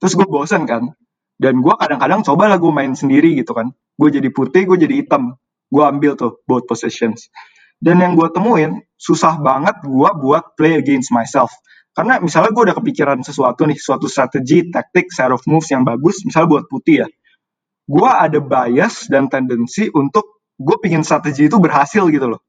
Terus 0.01 0.17
gue 0.17 0.25
bosen 0.25 0.65
kan. 0.65 0.89
Dan 1.37 1.61
gue 1.61 1.73
kadang-kadang 1.77 2.25
coba 2.25 2.49
lah 2.49 2.57
gue 2.57 2.73
main 2.73 2.97
sendiri 2.97 3.37
gitu 3.37 3.53
kan. 3.53 3.69
Gue 3.93 4.09
jadi 4.09 4.33
putih 4.33 4.65
gue 4.65 4.73
jadi 4.73 5.05
hitam. 5.05 5.37
Gue 5.69 5.85
ambil 5.85 6.17
tuh 6.17 6.41
both 6.49 6.65
positions. 6.65 7.29
Dan 7.77 8.01
yang 8.01 8.17
gue 8.17 8.25
temuin 8.33 8.81
susah 8.97 9.37
banget 9.37 9.85
gue 9.85 10.09
buat 10.17 10.57
play 10.57 10.81
against 10.81 11.13
myself 11.13 11.53
karena 11.93 12.17
misalnya 12.17 12.49
gue 12.49 12.63
udah 12.73 12.77
kepikiran 12.81 13.21
sesuatu 13.21 13.69
nih, 13.69 13.77
suatu 13.77 14.09
strategi, 14.09 14.73
taktik, 14.73 15.13
set 15.13 15.29
of 15.29 15.45
moves 15.45 15.69
yang 15.69 15.85
bagus, 15.85 16.25
misalnya 16.25 16.49
buat 16.49 16.65
putih 16.65 17.05
ya. 17.05 17.07
Gue 17.85 18.09
ada 18.09 18.41
bias 18.41 19.05
dan 19.13 19.29
tendensi 19.29 19.93
untuk 19.93 20.41
gue 20.57 20.77
pingin 20.81 21.05
strategi 21.05 21.45
itu 21.45 21.61
berhasil 21.61 22.01
gitu 22.09 22.33
loh. 22.33 22.41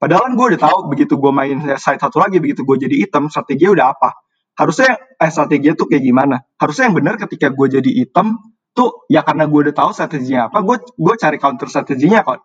Padahal 0.00 0.26
kan 0.26 0.32
gue 0.34 0.46
udah 0.56 0.60
tahu 0.60 0.78
begitu 0.90 1.22
gue 1.22 1.30
main 1.30 1.60
side 1.78 2.02
satu 2.02 2.18
lagi, 2.18 2.42
begitu 2.42 2.66
gue 2.66 2.76
jadi 2.82 3.06
hitam, 3.06 3.30
strategi 3.30 3.70
udah 3.70 3.94
apa. 3.94 4.10
Harusnya 4.58 4.98
eh, 4.98 5.30
strategi 5.30 5.70
tuh 5.78 5.86
kayak 5.86 6.02
gimana? 6.02 6.36
Harusnya 6.58 6.90
yang 6.90 6.96
benar 6.98 7.14
ketika 7.20 7.54
gue 7.54 7.66
jadi 7.70 7.90
hitam 7.94 8.42
tuh 8.74 9.06
ya 9.06 9.22
karena 9.22 9.46
gue 9.46 9.70
udah 9.70 9.74
tahu 9.76 9.90
strateginya 9.94 10.50
apa, 10.50 10.66
gue 10.66 10.76
gue 10.98 11.14
cari 11.14 11.38
counter 11.38 11.70
strateginya 11.70 12.26
kok. 12.26 12.42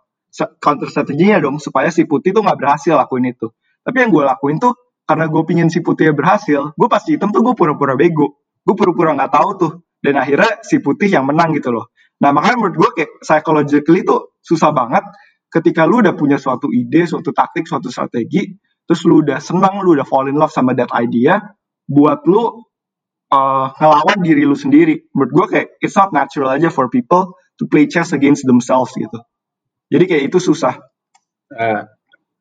Counter 0.61 0.91
strateginya 0.93 1.41
dong 1.41 1.57
supaya 1.57 1.89
si 1.89 2.05
putih 2.05 2.35
tuh 2.35 2.45
nggak 2.45 2.59
berhasil 2.59 2.93
lakuin 2.93 3.33
itu. 3.33 3.49
Tapi 3.81 3.97
yang 3.97 4.11
gue 4.13 4.23
lakuin 4.27 4.59
tuh 4.61 4.84
karena 5.05 5.29
gue 5.29 5.41
pingin 5.45 5.69
si 5.69 5.85
putih 5.85 6.11
berhasil 6.17 6.73
gue 6.73 6.87
pasti 6.89 7.15
hitam 7.15 7.29
tuh 7.29 7.45
gue 7.45 7.53
pura-pura 7.53 7.93
bego. 7.93 8.41
Gue 8.65 8.73
pura-pura 8.73 9.13
nggak 9.13 9.31
tahu 9.31 9.49
tuh. 9.61 9.73
Dan 10.01 10.17
akhirnya 10.17 10.61
si 10.65 10.81
putih 10.81 11.09
yang 11.09 11.29
menang 11.29 11.53
gitu 11.53 11.73
loh. 11.73 11.93
Nah 12.21 12.33
makanya 12.33 12.57
menurut 12.57 12.75
gue 12.77 12.89
kayak 13.01 13.11
psychologically 13.21 14.01
itu 14.01 14.33
susah 14.41 14.73
banget 14.73 15.05
ketika 15.49 15.85
lu 15.85 16.01
udah 16.01 16.17
punya 16.17 16.41
suatu 16.41 16.73
ide 16.73 17.05
suatu 17.05 17.31
taktik 17.31 17.69
suatu 17.69 17.87
strategi 17.87 18.49
terus 18.85 19.01
lu 19.07 19.25
udah 19.25 19.41
senang 19.41 19.81
lu 19.81 19.97
udah 19.97 20.05
fall 20.05 20.29
in 20.29 20.37
love 20.37 20.53
sama 20.53 20.77
that 20.77 20.91
idea 20.93 21.41
buat 21.85 22.25
lu 22.25 22.65
uh, 23.29 23.67
ngelawan 23.77 24.19
diri 24.25 24.45
lu 24.45 24.57
sendiri. 24.57 25.05
Menurut 25.13 25.31
gue 25.31 25.45
kayak 25.57 25.67
it's 25.81 25.97
not 25.97 26.13
natural 26.13 26.49
aja 26.49 26.69
for 26.73 26.89
people 26.89 27.37
to 27.61 27.69
play 27.69 27.85
chess 27.89 28.13
against 28.13 28.45
themselves 28.45 28.93
gitu. 28.97 29.21
Jadi 29.89 30.03
kayak 30.09 30.23
itu 30.33 30.37
susah. 30.41 30.81
Uh, 31.53 31.85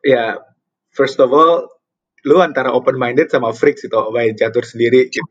ya 0.01 0.09
yeah. 0.09 0.31
first 0.97 1.21
of 1.21 1.29
all 1.29 1.74
lu 2.25 2.41
antara 2.41 2.73
open 2.73 2.97
minded 2.97 3.29
sama 3.29 3.53
freak 3.53 3.77
sih 3.77 3.93
tau 3.93 4.09
main 4.11 4.33
catur 4.37 4.65
sendiri? 4.65 5.09
Gitu. 5.15 5.25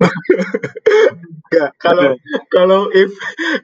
ya 1.54 1.70
kalau 1.78 2.18
kalau 2.50 2.82
if 2.90 3.14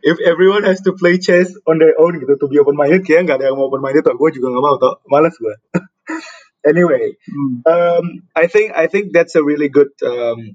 if 0.05 0.21
everyone 0.21 0.61
has 0.61 0.77
to 0.85 0.93
play 0.93 1.17
chess 1.17 1.49
on 1.65 1.81
their 1.81 1.97
own 1.97 2.21
gitu 2.21 2.37
to 2.37 2.45
be 2.45 2.61
open 2.61 2.77
minded 2.77 3.01
kayak 3.01 3.25
nggak 3.25 3.41
ada 3.41 3.49
yang 3.49 3.57
mau 3.57 3.65
open 3.65 3.81
minded 3.81 4.05
tau 4.05 4.13
gue 4.13 4.29
juga 4.37 4.53
nggak 4.53 4.61
mau 4.61 4.77
tau 4.77 5.01
malas 5.09 5.33
gue 5.41 5.55
anyway 6.69 7.17
hmm. 7.25 7.65
um, 7.65 8.05
I 8.37 8.45
think 8.45 8.77
I 8.77 8.85
think 8.85 9.09
that's 9.09 9.33
a 9.33 9.41
really 9.41 9.73
good 9.73 9.89
um, 10.05 10.53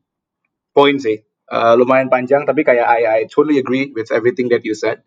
point 0.75 1.01
sih. 1.01 1.23
Uh, 1.45 1.79
lumayan 1.79 2.11
panjang 2.11 2.45
tapi 2.45 2.67
kayak 2.67 2.85
I 2.85 3.01
I 3.07 3.19
totally 3.31 3.63
agree 3.63 3.95
with 3.95 4.11
everything 4.11 4.51
that 4.51 4.67
you 4.67 4.75
said. 4.75 5.07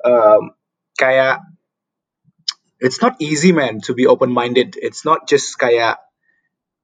Um, 0.00 0.54
kayak 0.96 1.42
it's 2.80 3.02
not 3.02 3.18
easy 3.20 3.52
man 3.52 3.82
to 3.84 3.92
be 3.92 4.08
open 4.08 4.32
minded 4.32 4.72
it's 4.80 5.04
not 5.04 5.28
just 5.28 5.60
kayak 5.60 6.00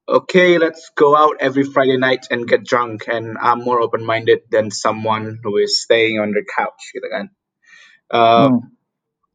okay, 0.07 0.57
let's 0.57 0.89
go 0.95 1.15
out 1.15 1.37
every 1.39 1.63
Friday 1.63 1.97
night 1.97 2.27
and 2.31 2.47
get 2.47 2.63
drunk, 2.63 3.07
and 3.07 3.37
I'm 3.37 3.63
more 3.63 3.81
open 3.81 4.05
minded 4.05 4.47
than 4.49 4.71
someone 4.71 5.39
who 5.43 5.57
is 5.57 5.83
staying 5.83 6.19
on 6.19 6.31
the 6.31 6.47
couch, 6.47 6.95
gitu 6.95 7.07
kan. 7.11 7.29
Uh, 8.07 8.47
hmm. 8.47 8.59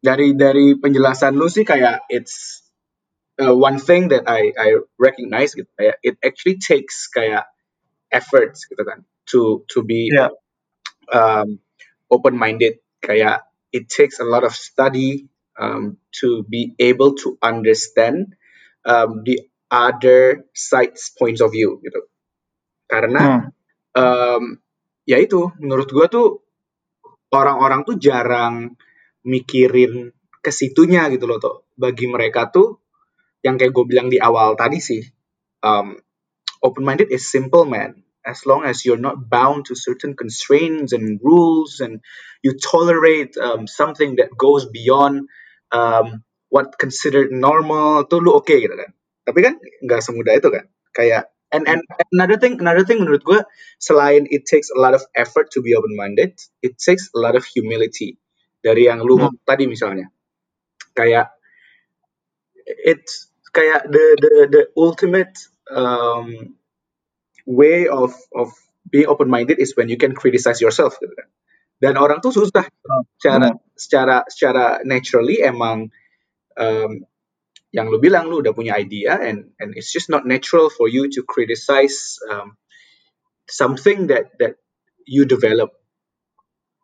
Dari 0.03 0.35
dari 0.35 0.75
penjelasan 0.75 1.39
lu 1.39 1.47
sih 1.47 1.63
kayak 1.63 2.03
it's 2.11 2.67
uh, 3.39 3.55
one 3.55 3.79
thing 3.79 4.11
that 4.11 4.27
I 4.27 4.51
I 4.51 4.83
recognize 4.99 5.55
gitu 5.55 5.71
kayak 5.79 6.03
it 6.03 6.19
actually 6.27 6.59
takes 6.59 7.07
kayak 7.07 7.47
efforts 8.11 8.67
gitu 8.67 8.83
kan 8.83 9.07
to 9.31 9.63
to 9.71 9.87
be 9.87 10.11
yeah. 10.11 10.35
um, 11.07 11.63
open 12.11 12.35
minded 12.35 12.83
kayak 12.99 13.47
it 13.71 13.87
takes 13.87 14.19
a 14.19 14.27
lot 14.27 14.43
of 14.43 14.53
study 14.53 15.31
um, 15.55 16.03
to 16.19 16.43
be 16.45 16.75
able 16.83 17.15
to 17.23 17.39
understand 17.41 18.35
um, 18.83 19.23
the 19.23 19.39
other 19.73 20.45
sides 20.53 21.17
points 21.17 21.41
of 21.41 21.57
view 21.57 21.81
gitu. 21.81 22.05
Karena 22.85 23.49
hmm. 23.49 23.97
um, 23.97 24.45
ya 25.09 25.17
itu 25.17 25.49
menurut 25.57 25.89
gue 25.89 26.07
tuh 26.13 26.29
orang-orang 27.33 27.89
tuh 27.89 27.97
jarang 27.97 28.77
mikirin 29.25 30.13
ke 30.45 30.53
situnya 30.53 31.09
gitu 31.09 31.25
loh 31.25 31.41
tuh 31.41 31.57
bagi 31.73 32.05
mereka 32.05 32.53
tuh 32.53 32.85
yang 33.41 33.57
kayak 33.57 33.73
gue 33.73 33.85
bilang 33.89 34.13
di 34.13 34.21
awal 34.21 34.55
tadi 34.55 34.77
sih 34.79 35.01
um, 35.65 35.97
open 36.61 36.85
minded 36.85 37.09
is 37.09 37.25
simple 37.25 37.65
man. 37.65 38.05
As 38.23 38.47
long 38.47 38.63
as 38.63 38.87
you're 38.87 39.03
not 39.03 39.19
bound 39.19 39.67
to 39.67 39.75
certain 39.75 40.15
constraints 40.15 40.95
and 40.95 41.19
rules 41.19 41.83
and 41.83 41.99
you 42.39 42.55
tolerate 42.55 43.35
um, 43.35 43.67
something 43.67 44.23
that 44.23 44.31
goes 44.39 44.71
beyond 44.71 45.27
um, 45.75 46.23
what 46.47 46.79
considered 46.79 47.35
normal 47.35 48.07
tuh 48.07 48.23
lu 48.23 48.31
oke 48.31 48.47
okay, 48.47 48.63
gitu 48.63 48.79
kan 48.79 48.95
tapi 49.23 49.41
kan 49.43 49.55
nggak 49.59 50.01
semudah 50.03 50.35
itu 50.39 50.49
kan? 50.51 50.65
Kayak 50.93 51.33
and 51.53 51.69
and 51.69 51.85
another 52.17 52.41
thing 52.41 52.57
another 52.59 52.83
thing 52.83 53.05
menurut 53.05 53.23
gue 53.23 53.41
selain 53.77 54.25
it 54.33 54.49
takes 54.49 54.73
a 54.73 54.79
lot 54.81 54.97
of 54.97 55.05
effort 55.13 55.53
to 55.53 55.61
be 55.61 55.77
open 55.77 55.93
minded 55.93 56.33
it 56.65 56.81
takes 56.81 57.13
a 57.13 57.19
lot 57.21 57.37
of 57.37 57.45
humility. 57.45 58.17
Dari 58.63 58.87
yang 58.89 59.03
lu 59.03 59.19
hmm. 59.19 59.43
tadi 59.43 59.67
misalnya. 59.67 60.09
Kayak 60.95 61.35
it's 62.67 63.29
kayak 63.51 63.91
the 63.91 64.05
the 64.19 64.35
the 64.49 64.63
ultimate 64.79 65.35
um, 65.69 66.57
way 67.45 67.91
of 67.91 68.15
of 68.33 68.55
being 68.87 69.11
open 69.11 69.27
minded 69.27 69.59
is 69.59 69.75
when 69.75 69.91
you 69.91 69.99
can 69.99 70.15
criticize 70.15 70.63
yourself 70.63 70.95
gitu 71.03 71.13
kan. 71.13 71.29
Dan 71.83 71.95
orang 71.99 72.23
tuh 72.23 72.31
susah. 72.31 72.63
Hmm. 72.63 73.03
secara 73.19 73.49
secara 73.75 74.17
secara 74.31 74.65
naturally 74.87 75.43
emang 75.43 75.91
um, 76.55 77.03
yang 77.73 77.89
lu 77.89 77.97
bilang 77.97 78.29
lu 78.29 78.45
udah 78.45 78.53
punya 78.53 78.77
idea 78.77 79.17
and 79.17 79.57
and 79.57 79.73
it's 79.75 79.89
just 79.89 80.13
not 80.13 80.29
natural 80.29 80.69
for 80.69 80.93
you 80.93 81.09
to 81.09 81.25
criticize 81.25 82.21
um, 82.29 82.61
something 83.49 84.13
that 84.13 84.37
that 84.37 84.61
you 85.09 85.25
develop. 85.25 85.73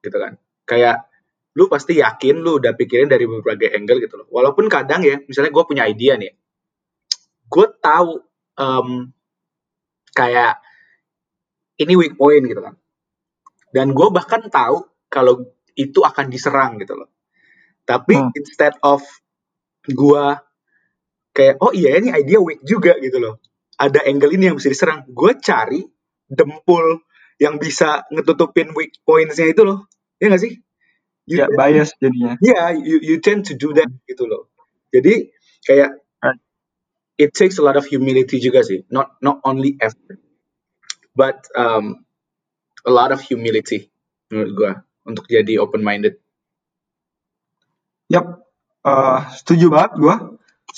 Gitu 0.01 0.17
kan. 0.17 0.41
Kayak 0.65 1.07
lu 1.55 1.69
pasti 1.69 2.01
yakin 2.01 2.41
lu 2.41 2.57
udah 2.57 2.73
pikirin 2.73 3.13
dari 3.13 3.29
berbagai 3.29 3.77
angle 3.77 4.01
gitu 4.01 4.17
loh. 4.17 4.27
Walaupun 4.33 4.67
kadang 4.73 5.05
ya 5.05 5.21
misalnya 5.29 5.53
gue 5.53 5.65
punya 5.69 5.85
idea 5.85 6.17
nih 6.17 6.33
gue 7.49 7.67
tahu 7.81 8.21
um, 8.61 8.89
kayak 10.13 10.61
ini 11.81 11.97
weak 11.97 12.15
point 12.21 12.45
gitu 12.45 12.61
kan. 12.61 12.77
Dan 13.73 13.93
gue 13.97 14.09
bahkan 14.13 14.45
tahu 14.49 14.85
kalau 15.09 15.49
itu 15.77 16.01
akan 16.05 16.29
diserang 16.29 16.77
gitu 16.81 16.97
loh. 16.97 17.09
Tapi 17.89 18.21
hmm. 18.21 18.33
instead 18.37 18.77
of 18.85 19.01
gue 19.89 20.25
kayak 21.39 21.63
oh 21.63 21.71
iya 21.71 21.95
ini 22.03 22.11
idea 22.11 22.43
weak 22.43 22.67
juga 22.67 22.99
gitu 22.99 23.23
loh. 23.23 23.39
Ada 23.79 24.03
angle 24.11 24.35
ini 24.35 24.51
yang 24.51 24.59
bisa 24.59 24.75
diserang. 24.75 25.07
Gue 25.07 25.39
cari 25.39 25.87
dempul 26.27 27.07
yang 27.39 27.63
bisa 27.63 28.03
ngetutupin 28.11 28.75
weak 28.75 28.99
pointsnya 29.07 29.55
itu 29.55 29.63
loh. 29.63 29.87
Ya 30.19 30.35
gak 30.35 30.43
sih? 30.43 30.59
You 31.31 31.39
ya 31.39 31.47
yeah, 31.47 31.49
bias 31.55 31.95
jadinya. 32.03 32.35
Ya 32.43 32.51
yeah, 32.51 32.67
you 32.75 32.99
you 32.99 33.17
tend 33.23 33.47
to 33.47 33.55
do 33.55 33.71
that 33.79 33.87
gitu 34.11 34.27
loh. 34.27 34.51
Jadi 34.91 35.31
kayak 35.63 35.95
it 37.15 37.31
takes 37.39 37.63
a 37.63 37.65
lot 37.65 37.79
of 37.79 37.87
humility 37.87 38.43
juga 38.43 38.67
sih. 38.67 38.83
Not 38.91 39.23
not 39.23 39.39
only 39.47 39.79
effort 39.79 40.19
but 41.19 41.51
um, 41.59 42.07
a 42.87 42.93
lot 42.95 43.11
of 43.11 43.19
humility 43.19 43.91
menurut 44.31 44.53
gue 44.55 44.73
untuk 45.11 45.27
jadi 45.27 45.59
open 45.59 45.83
minded 45.83 46.23
Yap, 48.09 48.41
uh, 48.89 49.21
setuju 49.37 49.69
banget 49.69 49.93
gue 50.01 50.17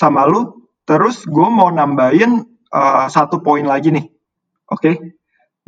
sama 0.01 0.25
lu. 0.25 0.65
Terus 0.89 1.29
gue 1.29 1.49
mau 1.53 1.69
nambahin 1.69 2.41
uh, 2.73 3.07
satu 3.13 3.45
poin 3.45 3.69
lagi 3.69 3.93
nih. 3.93 4.09
Oke. 4.73 4.81
Okay? 4.81 4.95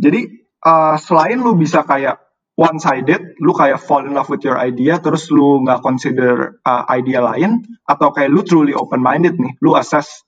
Jadi 0.01 0.21
uh, 0.65 0.97
selain 0.97 1.37
lu 1.37 1.53
bisa 1.53 1.85
kayak 1.85 2.17
one 2.57 2.81
sided, 2.81 3.37
lu 3.45 3.53
kayak 3.53 3.81
fall 3.81 4.09
in 4.09 4.17
love 4.17 4.29
with 4.33 4.45
your 4.45 4.57
idea, 4.57 4.97
terus 5.01 5.29
lu 5.29 5.61
nggak 5.65 5.85
consider 5.85 6.61
uh, 6.65 6.85
idea 6.89 7.21
lain, 7.25 7.65
atau 7.85 8.13
kayak 8.13 8.33
lu 8.33 8.45
truly 8.45 8.77
open 8.77 9.01
minded 9.01 9.37
nih, 9.41 9.57
lu 9.65 9.73
assess 9.73 10.25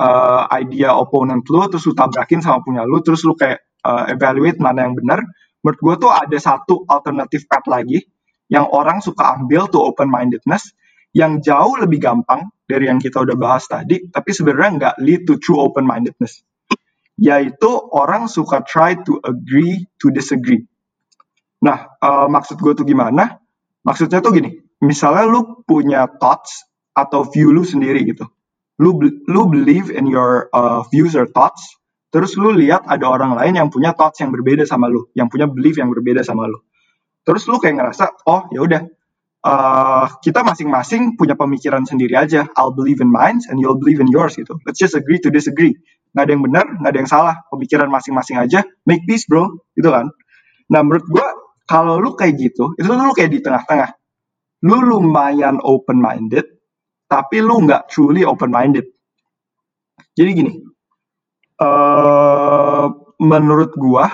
uh, 0.00 0.48
idea 0.52 0.92
opponent 0.92 1.44
lu, 1.48 1.68
terus 1.68 1.84
lu 1.84 1.92
tabrakin 1.92 2.40
sama 2.40 2.64
punya 2.64 2.84
lu, 2.84 3.04
terus 3.04 3.24
lu 3.28 3.36
kayak 3.36 3.60
uh, 3.84 4.08
evaluate 4.08 4.56
mana 4.60 4.88
yang 4.88 4.96
benar. 4.96 5.20
Menurut 5.60 5.80
gue 5.82 5.94
tuh 6.06 6.12
ada 6.14 6.38
satu 6.38 6.86
alternatif 6.86 7.44
path 7.50 7.66
lagi 7.66 7.98
yang 8.46 8.70
orang 8.70 9.02
suka 9.02 9.36
ambil 9.36 9.66
tuh 9.66 9.82
open 9.82 10.06
mindedness 10.06 10.70
yang 11.14 11.44
jauh 11.44 11.78
lebih 11.78 12.02
gampang 12.02 12.50
dari 12.66 12.90
yang 12.90 12.98
kita 12.98 13.22
udah 13.22 13.36
bahas 13.38 13.68
tadi, 13.70 14.10
tapi 14.10 14.30
sebenarnya 14.34 14.70
nggak 14.76 14.94
lead 15.02 15.22
to 15.28 15.38
true 15.38 15.62
open-mindedness. 15.62 16.42
Yaitu 17.16 17.70
orang 17.94 18.28
suka 18.28 18.60
try 18.66 18.98
to 19.00 19.22
agree 19.24 19.88
to 20.02 20.12
disagree. 20.12 20.66
Nah, 21.64 21.96
uh, 22.02 22.28
maksud 22.28 22.60
gue 22.60 22.76
tuh 22.76 22.84
gimana? 22.84 23.40
Maksudnya 23.86 24.20
tuh 24.20 24.34
gini, 24.36 24.60
misalnya 24.84 25.24
lu 25.24 25.64
punya 25.64 26.10
thoughts 26.10 26.66
atau 26.92 27.24
view 27.24 27.54
lu 27.54 27.64
sendiri 27.64 28.04
gitu. 28.04 28.28
Lu, 28.76 29.00
lu 29.00 29.42
believe 29.48 29.88
in 29.88 30.04
your 30.04 30.52
uh, 30.52 30.84
views 30.92 31.16
or 31.16 31.24
thoughts, 31.24 31.80
terus 32.12 32.36
lu 32.36 32.52
lihat 32.52 32.84
ada 32.84 33.08
orang 33.08 33.32
lain 33.32 33.56
yang 33.56 33.68
punya 33.72 33.96
thoughts 33.96 34.20
yang 34.20 34.28
berbeda 34.28 34.68
sama 34.68 34.92
lu, 34.92 35.08
yang 35.16 35.32
punya 35.32 35.48
belief 35.48 35.80
yang 35.80 35.88
berbeda 35.88 36.20
sama 36.20 36.44
lu. 36.44 36.60
Terus 37.24 37.48
lu 37.48 37.56
kayak 37.56 37.80
ngerasa, 37.80 38.28
oh 38.28 38.52
ya 38.52 38.60
udah, 38.60 38.80
uh, 39.46 40.10
kita 40.18 40.42
masing-masing 40.42 41.14
punya 41.14 41.38
pemikiran 41.38 41.86
sendiri 41.86 42.18
aja. 42.18 42.50
I'll 42.58 42.74
believe 42.74 42.98
in 42.98 43.14
mine 43.14 43.38
and 43.46 43.62
you'll 43.62 43.78
believe 43.78 44.02
in 44.02 44.10
yours 44.10 44.34
gitu. 44.34 44.58
Let's 44.66 44.82
just 44.82 44.98
agree 44.98 45.22
to 45.22 45.30
disagree. 45.30 45.78
Nggak 46.12 46.24
ada 46.26 46.32
yang 46.34 46.44
benar, 46.44 46.64
nggak 46.82 46.90
ada 46.90 46.98
yang 46.98 47.10
salah. 47.10 47.36
Pemikiran 47.54 47.86
masing-masing 47.86 48.42
aja. 48.42 48.66
Make 48.82 49.06
peace 49.06 49.30
bro, 49.30 49.46
gitu 49.78 49.94
kan. 49.94 50.10
Nah 50.74 50.80
menurut 50.82 51.06
gue 51.06 51.26
kalau 51.66 51.98
lu 51.98 52.18
kayak 52.18 52.38
gitu, 52.38 52.74
itu 52.78 52.86
lu 52.90 53.14
kayak 53.14 53.30
di 53.30 53.40
tengah-tengah. 53.42 53.90
Lu 54.66 54.82
lumayan 54.82 55.62
open-minded, 55.62 56.46
tapi 57.06 57.42
lu 57.42 57.66
nggak 57.66 57.90
truly 57.90 58.22
open-minded. 58.22 58.86
Jadi 60.16 60.30
gini, 60.32 60.52
uh, 61.60 62.86
menurut 63.20 63.76
gua 63.76 64.08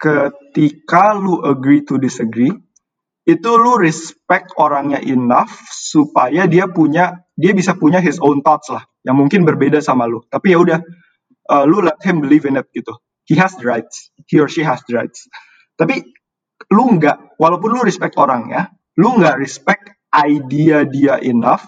ketika 0.00 1.12
lu 1.18 1.42
agree 1.44 1.84
to 1.84 2.00
disagree, 2.00 2.48
itu 3.24 3.50
lu 3.56 3.80
respect 3.80 4.52
orangnya 4.60 5.00
enough 5.00 5.52
supaya 5.72 6.44
dia 6.44 6.68
punya 6.68 7.24
dia 7.34 7.56
bisa 7.56 7.72
punya 7.74 7.98
his 8.04 8.20
own 8.20 8.44
thoughts 8.44 8.68
lah 8.68 8.84
yang 9.04 9.16
mungkin 9.16 9.48
berbeda 9.48 9.80
sama 9.80 10.04
lu 10.04 10.20
tapi 10.28 10.52
ya 10.52 10.58
udah 10.60 10.78
uh, 11.48 11.64
lu 11.64 11.80
let 11.80 11.98
him 12.04 12.20
believe 12.20 12.44
in 12.44 12.60
it 12.60 12.68
gitu 12.76 12.92
he 13.24 13.36
has 13.36 13.56
the 13.56 13.64
rights 13.64 14.12
he 14.28 14.36
or 14.36 14.48
she 14.48 14.60
has 14.60 14.84
the 14.84 14.92
rights 14.92 15.24
tapi 15.80 16.04
lu 16.68 17.00
nggak 17.00 17.36
walaupun 17.40 17.72
lu 17.72 17.80
respect 17.82 18.14
orang 18.20 18.52
ya 18.52 18.68
lu 19.00 19.16
nggak 19.16 19.40
respect 19.40 19.88
idea 20.12 20.86
dia 20.86 21.18
enough 21.18 21.64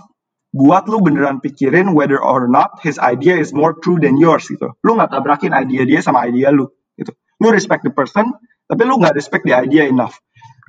buat 0.56 0.88
lu 0.88 1.04
beneran 1.04 1.44
pikirin 1.44 1.92
whether 1.92 2.16
or 2.16 2.48
not 2.48 2.80
his 2.80 2.96
idea 2.96 3.36
is 3.36 3.52
more 3.52 3.76
true 3.76 4.00
than 4.00 4.16
yours 4.16 4.48
gitu. 4.48 4.72
Lu 4.80 4.96
nggak 4.96 5.12
tabrakin 5.12 5.52
idea 5.52 5.84
dia 5.84 6.00
sama 6.00 6.24
idea 6.24 6.48
lu 6.48 6.72
gitu. 6.96 7.12
Lu 7.44 7.52
respect 7.52 7.84
the 7.84 7.92
person, 7.92 8.32
tapi 8.64 8.88
lu 8.88 8.96
nggak 8.96 9.12
respect 9.12 9.44
the 9.44 9.52
idea 9.52 9.84
enough. 9.84 10.16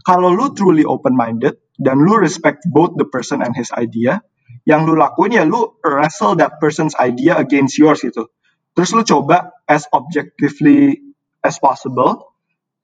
Kalau 0.08 0.32
lu 0.32 0.56
truly 0.56 0.88
open 0.88 1.20
minded 1.20 1.60
dan 1.76 2.00
lu 2.00 2.16
respect 2.16 2.64
both 2.72 2.96
the 2.96 3.04
person 3.04 3.44
and 3.44 3.52
his 3.52 3.76
idea, 3.76 4.24
yang 4.64 4.88
lu 4.88 4.96
lakuin 4.96 5.36
ya 5.36 5.44
lu 5.44 5.76
wrestle 5.84 6.40
that 6.40 6.64
person's 6.64 6.96
idea 6.96 7.36
against 7.36 7.76
yours 7.76 8.00
gitu. 8.00 8.32
Terus 8.72 8.96
lu 8.96 9.04
coba 9.04 9.52
as 9.68 9.84
objectively 9.92 11.04
as 11.44 11.60
possible 11.60 12.32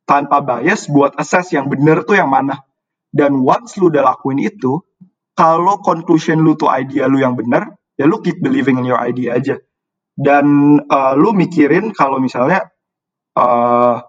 tanpa 0.03 0.43
bias 0.43 0.91
buat 0.91 1.15
assess 1.15 1.55
yang 1.55 1.71
bener 1.71 2.03
tuh 2.03 2.19
yang 2.19 2.27
mana. 2.27 2.59
Dan 3.13 3.39
once 3.45 3.79
lu 3.79 3.87
udah 3.93 4.03
lakuin 4.03 4.41
itu, 4.43 4.83
kalau 5.37 5.79
conclusion 5.79 6.41
lu 6.43 6.59
tuh 6.59 6.67
idea 6.67 7.07
lu 7.07 7.21
yang 7.21 7.39
benar, 7.39 7.71
ya 7.95 8.09
lu 8.09 8.19
keep 8.19 8.41
believing 8.41 8.81
in 8.81 8.89
your 8.89 8.99
idea 8.99 9.37
aja. 9.37 9.55
Dan 10.11 10.77
uh, 10.91 11.13
lu 11.15 11.31
mikirin 11.31 11.93
kalau 11.93 12.17
misalnya 12.19 12.67
uh, 13.37 14.01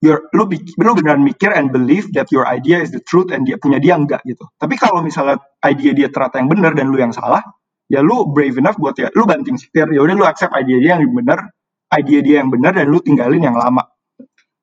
your, 0.00 0.30
lu 0.34 0.46
lu 0.78 0.90
beneran 0.94 1.22
mikir 1.26 1.50
and 1.50 1.74
believe 1.74 2.10
that 2.14 2.30
your 2.30 2.46
idea 2.46 2.78
is 2.78 2.94
the 2.94 3.02
truth 3.02 3.34
and 3.34 3.44
dia 3.46 3.58
punya 3.58 3.82
dia 3.82 3.98
enggak 3.98 4.22
gitu. 4.22 4.46
Tapi 4.58 4.78
kalau 4.78 5.02
misalnya 5.02 5.42
idea 5.66 5.90
dia 5.94 6.08
ternyata 6.10 6.38
yang 6.38 6.50
benar 6.50 6.72
dan 6.78 6.86
lu 6.90 6.98
yang 6.98 7.10
salah, 7.10 7.42
ya 7.90 8.02
lu 8.02 8.30
brave 8.30 8.54
enough 8.58 8.78
buat 8.78 8.94
ya 8.94 9.10
lu 9.14 9.26
banting 9.26 9.58
setir, 9.58 9.90
ya 9.90 10.00
udah 10.02 10.14
lu 10.14 10.26
accept 10.26 10.54
idea 10.54 10.78
dia 10.78 10.90
yang 10.98 11.10
benar, 11.10 11.50
idea 11.90 12.20
dia 12.22 12.36
yang 12.44 12.50
benar 12.52 12.72
dan 12.78 12.86
lu 12.86 13.02
tinggalin 13.02 13.42
yang 13.42 13.56
lama. 13.58 13.82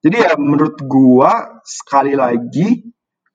Jadi 0.05 0.17
ya 0.21 0.37
menurut 0.37 0.77
gua 0.85 1.59
sekali 1.65 2.13
lagi 2.13 2.85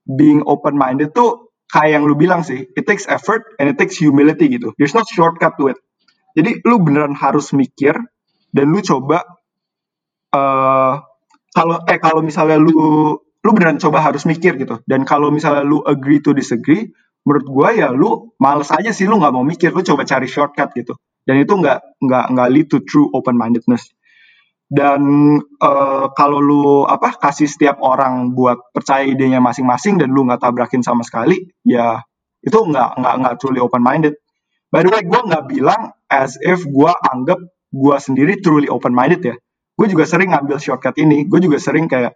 being 0.07 0.47
open 0.47 0.79
minded 0.79 1.11
tuh 1.11 1.51
kayak 1.71 2.01
yang 2.01 2.05
lu 2.07 2.15
bilang 2.19 2.43
sih, 2.43 2.67
it 2.75 2.85
takes 2.87 3.07
effort 3.07 3.45
and 3.59 3.71
it 3.71 3.77
takes 3.79 3.99
humility 3.99 4.51
gitu. 4.51 4.75
There's 4.79 4.95
not 4.95 5.07
shortcut 5.07 5.59
to 5.61 5.75
it. 5.75 5.79
Jadi 6.35 6.63
lu 6.63 6.79
beneran 6.79 7.15
harus 7.19 7.51
mikir 7.51 7.99
dan 8.55 8.67
lu 8.71 8.79
coba 8.83 9.27
uh, 10.31 11.10
kalau 11.51 11.83
eh 11.87 11.99
kalau 11.99 12.21
misalnya 12.23 12.57
lu 12.59 13.17
lu 13.19 13.51
beneran 13.57 13.81
coba 13.81 14.05
harus 14.05 14.25
mikir 14.29 14.57
gitu. 14.61 14.81
Dan 14.85 15.09
kalau 15.09 15.33
misalnya 15.33 15.65
lu 15.65 15.81
agree 15.85 16.21
to 16.21 16.37
disagree, 16.37 16.91
menurut 17.25 17.47
gua 17.49 17.69
ya 17.73 17.89
lu 17.91 18.35
males 18.39 18.69
aja 18.71 18.93
sih 18.93 19.09
lu 19.09 19.19
nggak 19.19 19.33
mau 19.35 19.45
mikir, 19.47 19.73
lu 19.73 19.83
coba 19.83 20.05
cari 20.05 20.29
shortcut 20.29 20.71
gitu. 20.77 20.95
Dan 21.25 21.41
itu 21.43 21.53
nggak 21.53 22.03
nggak 22.05 22.25
nggak 22.37 22.49
lead 22.53 22.67
to 22.69 22.79
true 22.85 23.09
open 23.13 23.35
mindedness 23.37 23.91
dan 24.71 25.03
uh, 25.59 26.07
kalau 26.15 26.39
lu 26.39 26.65
apa 26.87 27.19
kasih 27.19 27.51
setiap 27.51 27.83
orang 27.83 28.31
buat 28.39 28.71
percaya 28.71 29.03
idenya 29.03 29.43
masing-masing 29.43 29.99
dan 29.99 30.15
lu 30.15 30.23
nggak 30.23 30.39
tabrakin 30.39 30.79
sama 30.79 31.03
sekali 31.03 31.51
ya 31.67 32.07
itu 32.39 32.55
nggak 32.55 33.03
nggak 33.03 33.15
nggak 33.19 33.35
truly 33.43 33.59
open 33.59 33.83
minded 33.83 34.15
by 34.71 34.87
the 34.87 34.89
way 34.95 35.03
gue 35.03 35.21
nggak 35.27 35.45
bilang 35.51 35.91
as 36.07 36.39
if 36.39 36.63
gue 36.63 36.93
anggap 37.11 37.43
gue 37.75 37.97
sendiri 37.99 38.39
truly 38.39 38.71
open 38.71 38.95
minded 38.95 39.21
ya 39.27 39.35
gue 39.81 39.87
juga 39.89 40.05
sering 40.05 40.37
ngambil 40.37 40.61
shortcut 40.61 40.93
ini. 41.01 41.25
Gue 41.25 41.41
juga 41.41 41.57
sering 41.57 41.89
kayak 41.89 42.13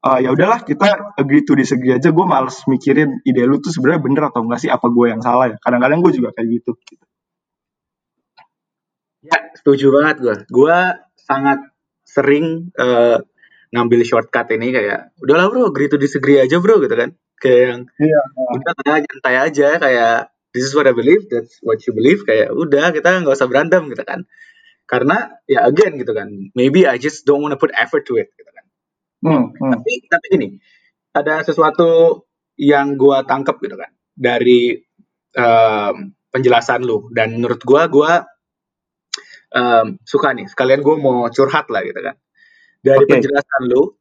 uh, 0.00 0.16
ya 0.16 0.32
udahlah 0.32 0.64
kita 0.64 1.12
agree 1.20 1.44
to 1.44 1.52
disagree 1.52 1.92
aja. 1.92 2.08
Gue 2.08 2.24
males 2.24 2.56
mikirin 2.64 3.20
ide 3.28 3.44
lu 3.44 3.60
tuh 3.60 3.68
sebenarnya 3.68 4.00
bener 4.00 4.22
atau 4.32 4.40
enggak 4.48 4.64
sih 4.64 4.72
apa 4.72 4.88
gue 4.88 5.06
yang 5.12 5.20
salah 5.20 5.52
ya. 5.52 5.56
Kadang-kadang 5.60 6.00
gue 6.00 6.12
juga 6.16 6.32
kayak 6.32 6.48
gitu. 6.48 6.72
Ya 9.28 9.36
setuju 9.52 9.92
banget 9.92 10.16
gue 10.24 10.34
gue 10.48 10.78
sangat 11.20 11.60
sering 12.08 12.72
uh, 12.80 13.20
ngambil 13.76 14.00
shortcut 14.08 14.48
ini 14.56 14.72
kayak 14.72 15.12
udahlah 15.20 15.52
bro 15.52 15.68
agree 15.68 15.92
to 15.92 16.00
disagree 16.00 16.40
aja 16.40 16.56
bro 16.64 16.80
gitu 16.80 16.96
kan. 16.96 17.12
Kayak 17.36 17.60
yang 17.60 17.80
iya, 18.00 18.20
udah 18.56 18.72
kayak 18.80 18.98
nyantai 19.04 19.36
aja 19.36 19.68
kayak 19.76 20.14
this 20.56 20.64
is 20.64 20.72
what 20.72 20.88
I 20.88 20.96
believe 20.96 21.28
that's 21.28 21.60
what 21.60 21.80
you 21.84 21.92
believe 21.92 22.24
kayak 22.24 22.52
udah 22.52 22.92
kita 22.92 23.24
nggak 23.24 23.34
usah 23.36 23.48
berantem 23.48 23.88
gitu 23.90 24.04
kan 24.04 24.24
karena 24.92 25.40
ya 25.48 25.64
again 25.64 25.96
gitu 25.96 26.12
kan. 26.12 26.28
Maybe 26.52 26.84
I 26.84 27.00
just 27.00 27.24
don't 27.24 27.40
wanna 27.40 27.56
put 27.56 27.72
effort 27.72 28.04
to 28.12 28.20
it 28.20 28.28
gitu 28.36 28.52
kan. 28.52 28.64
Hmm, 29.24 29.44
hmm. 29.56 29.72
tapi 29.72 29.92
tapi 30.12 30.26
ini 30.36 30.48
ada 31.16 31.40
sesuatu 31.40 32.20
yang 32.60 33.00
gua 33.00 33.24
tangkap 33.24 33.56
gitu 33.64 33.80
kan 33.80 33.88
dari 34.12 34.76
um, 35.40 36.12
penjelasan 36.28 36.84
lu. 36.84 37.08
Dan 37.08 37.40
menurut 37.40 37.64
gua 37.64 37.88
gua 37.88 38.28
um, 39.56 39.96
suka 40.04 40.36
nih. 40.36 40.44
Sekalian 40.52 40.84
gue 40.84 40.96
mau 41.00 41.24
curhat 41.32 41.72
lah 41.72 41.80
gitu 41.88 42.00
kan. 42.04 42.20
Dari 42.84 43.04
okay. 43.08 43.12
penjelasan 43.16 43.62
lu 43.72 43.96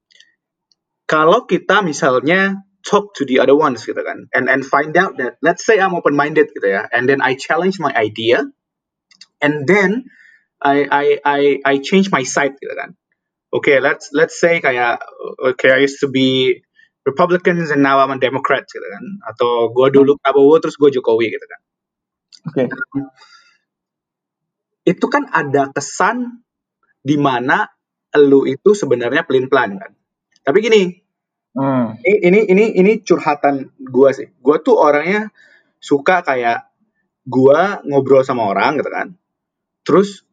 kalau 1.11 1.43
kita 1.43 1.83
misalnya 1.83 2.63
talk 2.87 3.11
to 3.13 3.27
the 3.27 3.43
other 3.43 3.53
ones 3.53 3.83
gitu 3.83 3.99
kan 3.99 4.31
and 4.33 4.47
and 4.47 4.63
find 4.63 4.95
out 4.95 5.19
that 5.19 5.35
let's 5.43 5.67
say 5.67 5.77
I'm 5.77 5.93
open 5.93 6.15
minded 6.15 6.49
gitu 6.55 6.65
ya 6.65 6.87
and 6.89 7.05
then 7.05 7.19
I 7.19 7.37
challenge 7.37 7.77
my 7.77 7.93
idea 7.93 8.47
and 9.43 9.67
then 9.67 10.09
I 10.61 10.77
I 10.85 11.05
I 11.25 11.41
I 11.65 11.73
change 11.81 12.13
my 12.13 12.21
side 12.21 12.55
gitu 12.61 12.73
kan 12.77 12.93
okay 13.51 13.81
let's 13.81 14.13
let's 14.13 14.37
say 14.37 14.61
kayak 14.61 15.01
okay 15.41 15.73
I 15.73 15.83
used 15.83 15.99
to 16.05 16.09
be 16.09 16.61
Republicans 17.01 17.73
and 17.73 17.81
now 17.81 17.97
I'm 17.97 18.13
a 18.13 18.21
Democrat 18.21 18.69
gitu 18.69 18.85
kan 18.85 19.03
atau 19.25 19.73
gue 19.73 19.87
dulu 19.89 20.21
Prabowo 20.21 20.61
terus 20.61 20.77
gue 20.77 20.93
Jokowi 20.93 21.33
gitu 21.33 21.45
kan 21.49 21.61
oke 22.45 22.55
okay 22.61 22.65
itu 24.85 25.05
kan 25.07 25.29
ada 25.29 25.69
kesan 25.69 26.41
di 27.01 27.17
mana 27.17 27.69
lu 28.17 28.45
itu 28.49 28.73
sebenarnya 28.73 29.25
pelin 29.25 29.47
pelan 29.47 29.77
kan. 29.77 29.91
Tapi 30.41 30.57
gini, 30.57 30.81
hmm. 31.53 32.01
ini 32.01 32.39
ini 32.49 32.65
ini 32.77 32.91
curhatan 33.05 33.69
gue 33.77 34.09
sih. 34.13 34.27
Gue 34.41 34.57
tuh 34.61 34.77
orangnya 34.77 35.29
suka 35.77 36.25
kayak 36.25 36.69
gue 37.25 37.59
ngobrol 37.85 38.25
sama 38.25 38.49
orang 38.49 38.81
gitu 38.81 38.89
kan. 38.89 39.07
Terus 39.85 40.25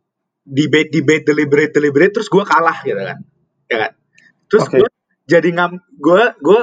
debate 0.48 0.88
debate 0.88 1.24
deliberate 1.28 1.72
deliberate 1.76 2.12
terus 2.16 2.32
gue 2.32 2.44
kalah 2.44 2.80
gitu 2.82 2.96
kan, 2.96 3.18
ya 3.68 3.76
kan. 3.86 3.92
Terus 4.48 4.64
okay. 4.64 4.80
gue 4.80 4.88
jadi 5.28 5.48
ngam 5.52 5.76
gue 6.00 6.22
gue 6.40 6.60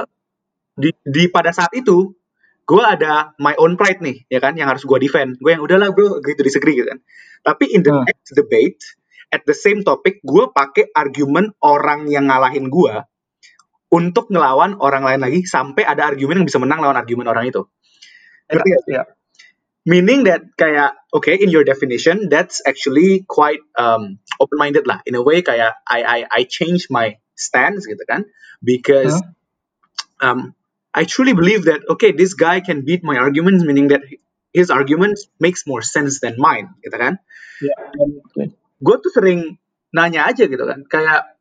di, 0.76 0.90
di 1.06 1.24
pada 1.30 1.54
saat 1.54 1.70
itu 1.72 2.12
gue 2.66 2.82
ada 2.82 3.32
my 3.38 3.54
own 3.62 3.78
pride 3.78 4.02
nih 4.02 4.26
ya 4.26 4.42
kan 4.42 4.58
yang 4.58 4.66
harus 4.66 4.82
gue 4.82 4.98
defend 4.98 5.38
gue 5.38 5.54
yang 5.54 5.62
udahlah 5.62 5.94
bro 5.94 6.18
agree 6.18 6.34
to 6.34 6.42
disagree 6.42 6.74
gitu 6.74 6.90
kan 6.90 6.98
tapi 7.46 7.70
in 7.70 7.86
the 7.86 7.94
hmm. 7.94 8.02
next 8.02 8.34
debate 8.34 8.82
at 9.30 9.46
the 9.46 9.54
same 9.54 9.86
topic 9.86 10.18
gue 10.26 10.50
pakai 10.50 10.90
argumen 10.90 11.54
orang 11.62 12.10
yang 12.10 12.26
ngalahin 12.26 12.66
gue 12.66 12.94
untuk 13.94 14.26
ngelawan 14.34 14.74
orang 14.82 15.06
lain 15.06 15.22
lagi 15.22 15.46
sampai 15.46 15.86
ada 15.86 16.10
argumen 16.10 16.42
yang 16.42 16.46
bisa 16.50 16.58
menang 16.58 16.82
lawan 16.82 16.98
argumen 16.98 17.30
orang 17.30 17.46
itu 17.46 17.62
ngerti 18.50 18.68
gak 18.74 18.82
sih? 18.82 18.94
Meaning 19.86 20.26
that 20.26 20.42
kayak 20.58 20.98
okay 21.14 21.38
in 21.38 21.46
your 21.46 21.62
definition 21.62 22.26
that's 22.26 22.58
actually 22.66 23.22
quite 23.22 23.62
um, 23.78 24.18
open 24.42 24.58
minded 24.58 24.82
lah 24.82 24.98
in 25.06 25.14
a 25.14 25.22
way 25.22 25.46
kayak 25.46 25.78
I 25.86 26.02
I 26.02 26.18
I 26.26 26.40
change 26.50 26.90
my 26.90 27.22
stance 27.38 27.86
gitu 27.86 28.02
kan 28.02 28.26
because 28.58 29.14
huh? 29.14 29.30
um, 30.26 30.58
I 30.96 31.04
truly 31.04 31.36
believe 31.36 31.68
that 31.68 31.84
okay, 31.92 32.12
this 32.16 32.32
guy 32.32 32.64
can 32.64 32.88
beat 32.88 33.04
my 33.04 33.20
arguments, 33.20 33.62
meaning 33.62 33.92
that 33.92 34.00
his 34.56 34.72
arguments 34.72 35.28
makes 35.36 35.68
more 35.68 35.84
sense 35.84 36.24
than 36.24 36.40
mine, 36.40 36.72
gitu 36.80 36.96
kan? 36.96 37.20
Yeah. 37.60 37.76
okay. 38.32 38.52
gue 38.76 38.96
tuh 39.00 39.12
sering 39.12 39.56
nanya 39.92 40.28
aja 40.28 40.48
gitu 40.48 40.64
kan, 40.64 40.88
kayak 40.88 41.36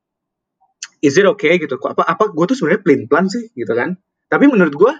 is 0.99 1.15
it 1.15 1.23
okay 1.23 1.55
gitu? 1.55 1.79
Apa 1.79 2.03
apa 2.03 2.35
gue 2.35 2.45
tuh 2.51 2.55
sebenarnya 2.59 2.83
plain 2.83 3.01
plan 3.07 3.31
sih, 3.31 3.47
gitu 3.55 3.71
kan? 3.71 3.95
Tapi 4.27 4.51
menurut 4.51 4.75
gue 4.75 4.93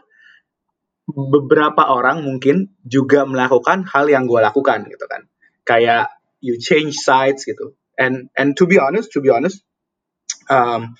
beberapa 1.05 1.85
orang 1.85 2.25
mungkin 2.25 2.73
juga 2.81 3.23
melakukan 3.29 3.85
hal 3.85 4.09
yang 4.09 4.25
gue 4.25 4.41
lakukan 4.41 4.89
gitu 4.89 5.05
kan, 5.05 5.29
kayak 5.61 6.09
you 6.41 6.57
change 6.57 6.97
sides 6.97 7.45
gitu. 7.45 7.77
And 7.95 8.29
and 8.35 8.57
to 8.57 8.65
be 8.67 8.81
honest, 8.81 9.13
to 9.15 9.23
be 9.23 9.31
honest, 9.31 9.63
um, 10.49 10.97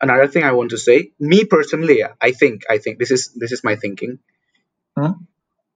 another 0.00 0.26
thing 0.26 0.42
I 0.42 0.52
want 0.52 0.70
to 0.70 0.78
say, 0.80 1.12
me 1.20 1.44
personally, 1.44 2.02
I 2.02 2.32
think, 2.32 2.64
I 2.68 2.78
think 2.78 2.98
this 2.98 3.10
is 3.10 3.30
this 3.36 3.52
is 3.52 3.62
my 3.62 3.76
thinking. 3.76 4.18
Huh? 4.96 5.14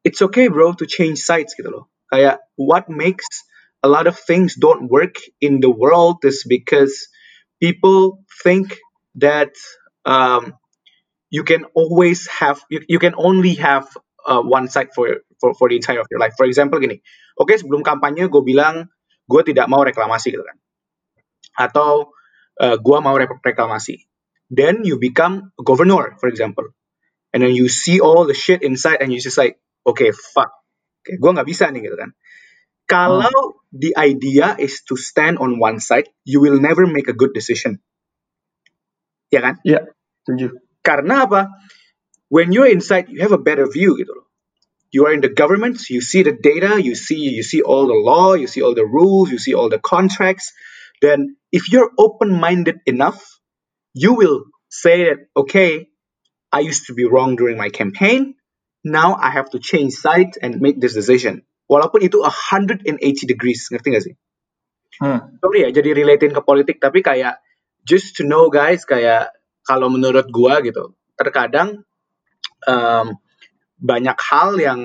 It's 0.03 0.21
okay, 0.21 0.49
bro, 0.49 0.73
to 0.75 0.87
change 0.87 1.21
sides 1.21 1.55
gitu 1.57 1.71
loh. 1.71 1.89
Kayak 2.13 2.45
what 2.57 2.89
makes 2.89 3.45
a 3.85 3.89
lot 3.89 4.09
of 4.09 4.17
things 4.17 4.57
don't 4.57 4.89
work 4.89 5.21
in 5.41 5.61
the 5.61 5.71
world 5.71 6.25
is 6.25 6.45
because 6.49 7.09
people 7.61 8.25
think 8.43 8.81
that 9.17 9.53
um, 10.05 10.57
you 11.35 11.43
can 11.43 11.67
always 11.75 12.31
have 12.31 12.63
you, 12.71 12.87
you 12.87 13.03
can 13.03 13.19
only 13.19 13.59
have 13.59 13.91
uh, 14.23 14.39
one 14.39 14.71
side 14.71 14.95
for, 14.95 15.27
for 15.43 15.51
for 15.59 15.67
the 15.67 15.75
entire 15.75 15.99
of 15.99 16.07
your 16.15 16.23
life. 16.23 16.39
For 16.39 16.47
example 16.47 16.79
gini, 16.79 17.03
oke 17.35 17.51
okay, 17.51 17.59
sebelum 17.59 17.83
kampanye 17.83 18.31
gue 18.31 18.43
bilang 18.47 18.87
gue 19.27 19.43
tidak 19.43 19.67
mau 19.67 19.83
reklamasi 19.83 20.31
gitu 20.31 20.47
kan, 20.47 20.57
atau 21.59 22.15
uh, 22.63 22.77
gue 22.79 22.99
mau 23.03 23.19
reklamasi 23.19 24.07
then 24.51 24.85
you 24.85 24.99
become 24.99 25.53
a 25.59 25.63
governor, 25.63 26.17
for 26.21 26.29
example. 26.29 26.65
And 27.33 27.43
then 27.43 27.55
you 27.55 27.69
see 27.69 28.01
all 28.01 28.25
the 28.25 28.35
shit 28.35 28.63
inside 28.63 28.99
and 29.01 29.13
you 29.13 29.21
just 29.21 29.39
like, 29.39 29.59
okay, 29.87 30.13
fuck. 30.13 30.55
Okay, 31.03 31.19
gue 31.19 31.31
nggak 31.35 31.49
bisa 31.49 31.69
nih 31.69 31.91
gitu 31.91 31.97
kan. 31.99 32.11
Kalau 32.85 33.33
hmm. 33.33 33.59
the 33.75 33.93
idea 33.97 34.55
is 34.61 34.85
to 34.87 34.95
stand 34.95 35.41
on 35.41 35.59
one 35.59 35.81
side, 35.81 36.09
you 36.23 36.41
will 36.41 36.61
never 36.61 36.87
make 36.87 37.11
a 37.11 37.17
good 37.17 37.35
decision. 37.35 37.81
Ya 39.33 39.43
kan? 39.43 39.59
Iya, 39.67 39.91
setuju. 40.23 40.64
Karena 40.85 41.25
apa? 41.25 41.49
When 42.29 42.53
you're 42.53 42.69
inside, 42.69 43.09
you 43.09 43.25
have 43.25 43.33
a 43.33 43.41
better 43.41 43.65
view 43.65 43.97
gitu 43.97 44.13
loh. 44.13 44.29
You 44.95 45.11
are 45.11 45.15
in 45.17 45.27
the 45.27 45.33
government, 45.33 45.83
you 45.91 45.99
see 45.99 46.23
the 46.23 46.31
data, 46.31 46.79
you 46.79 46.95
see 46.95 47.35
you 47.35 47.43
see 47.43 47.67
all 47.67 47.91
the 47.91 47.99
law, 47.99 48.39
you 48.39 48.47
see 48.47 48.63
all 48.63 48.79
the 48.79 48.87
rules, 48.87 49.33
you 49.35 49.43
see 49.43 49.51
all 49.51 49.67
the 49.67 49.83
contracts. 49.83 50.55
Then 51.03 51.35
if 51.51 51.67
you're 51.67 51.91
open-minded 51.99 52.87
enough, 52.87 53.19
you 53.91 54.15
will 54.15 54.47
say 54.71 55.11
that 55.11 55.27
okay, 55.35 55.91
I 56.55 56.63
used 56.63 56.87
to 56.87 56.95
be 56.95 57.11
wrong 57.11 57.35
during 57.35 57.59
my 57.59 57.75
campaign. 57.75 58.39
Now 58.87 59.19
I 59.19 59.35
have 59.35 59.51
to 59.51 59.59
change 59.59 59.99
side 59.99 60.39
and 60.39 60.63
make 60.63 60.79
this 60.79 60.95
decision. 60.95 61.43
Walaupun 61.67 62.07
itu 62.07 62.23
180 62.23 62.87
degrees, 63.27 63.67
ngerti 63.67 63.89
gak 63.91 64.05
sih? 64.07 64.15
Hmm. 65.03 65.43
Sorry 65.43 65.67
ya, 65.67 65.75
jadi 65.75 65.91
relatein 65.91 66.31
ke 66.31 66.43
politik, 66.47 66.79
tapi 66.79 67.03
kayak 67.03 67.43
just 67.83 68.15
to 68.15 68.23
know 68.23 68.47
guys, 68.47 68.87
kayak 68.87 69.34
kalau 69.65 69.89
menurut 69.89 70.29
gua 70.29 70.61
gitu, 70.61 70.93
terkadang 71.17 71.83
um, 72.69 73.17
banyak 73.81 74.19
hal 74.21 74.57
yang 74.61 74.81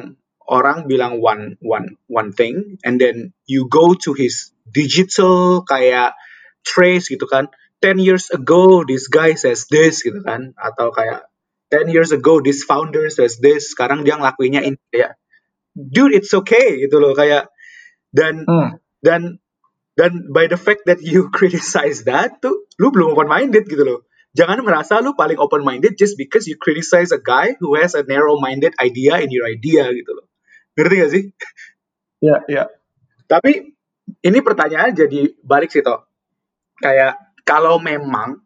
orang 0.50 0.90
bilang 0.90 1.22
one 1.22 1.60
one 1.62 2.00
one 2.10 2.34
thing, 2.34 2.82
and 2.82 2.98
then 2.98 3.36
you 3.46 3.70
go 3.70 3.94
to 3.94 4.18
his 4.18 4.56
digital 4.66 5.62
kayak 5.68 6.18
trace 6.66 7.12
gitu 7.12 7.28
kan. 7.28 7.52
10 7.80 7.96
years 8.04 8.28
ago 8.36 8.84
this 8.84 9.08
guy 9.08 9.40
says 9.40 9.64
this 9.72 10.04
gitu 10.04 10.20
kan 10.20 10.52
atau 10.60 10.92
kayak 10.92 11.24
10 11.72 11.96
years 11.96 12.12
ago 12.12 12.44
this 12.44 12.68
founder 12.68 13.08
says 13.08 13.40
this 13.40 13.72
sekarang 13.72 14.04
dia 14.04 14.20
ngelakuinnya 14.20 14.68
ini 14.68 14.76
kayak 14.92 15.16
dude 15.74 16.12
it's 16.12 16.36
okay 16.36 16.84
gitu 16.84 17.00
loh 17.00 17.16
kayak 17.16 17.48
dan 18.12 18.44
hmm. 18.44 18.84
dan 19.00 19.40
dan 19.96 20.28
by 20.28 20.52
the 20.52 20.60
fact 20.60 20.84
that 20.92 21.00
you 21.00 21.30
criticize 21.38 22.04
that 22.04 22.44
tuh 22.44 22.68
lu 22.76 22.92
belum 22.92 23.16
open 23.16 23.32
minded 23.32 23.64
gitu 23.72 23.84
loh 23.88 24.00
jangan 24.36 24.62
merasa 24.62 25.02
lu 25.02 25.18
paling 25.18 25.40
open 25.42 25.66
minded 25.66 25.98
just 25.98 26.18
because 26.20 26.46
you 26.46 26.58
criticize 26.60 27.10
a 27.14 27.22
guy 27.22 27.58
who 27.58 27.74
has 27.78 27.98
a 27.98 28.04
narrow 28.06 28.38
minded 28.38 28.74
idea 28.78 29.22
in 29.22 29.30
your 29.34 29.48
idea 29.48 29.90
gitu 29.94 30.12
loh. 30.14 30.26
Ngerti 30.78 30.96
gak 31.00 31.12
sih? 31.14 31.26
Ya 32.20 32.36
yeah, 32.36 32.40
ya. 32.44 32.56
Yeah. 32.60 32.68
tapi 33.32 33.72
ini 34.28 34.44
pertanyaan 34.44 34.92
jadi 34.92 35.40
balik 35.40 35.72
sih 35.72 35.80
toh 35.80 36.04
kayak 36.84 37.16
kalau 37.48 37.80
memang 37.80 38.44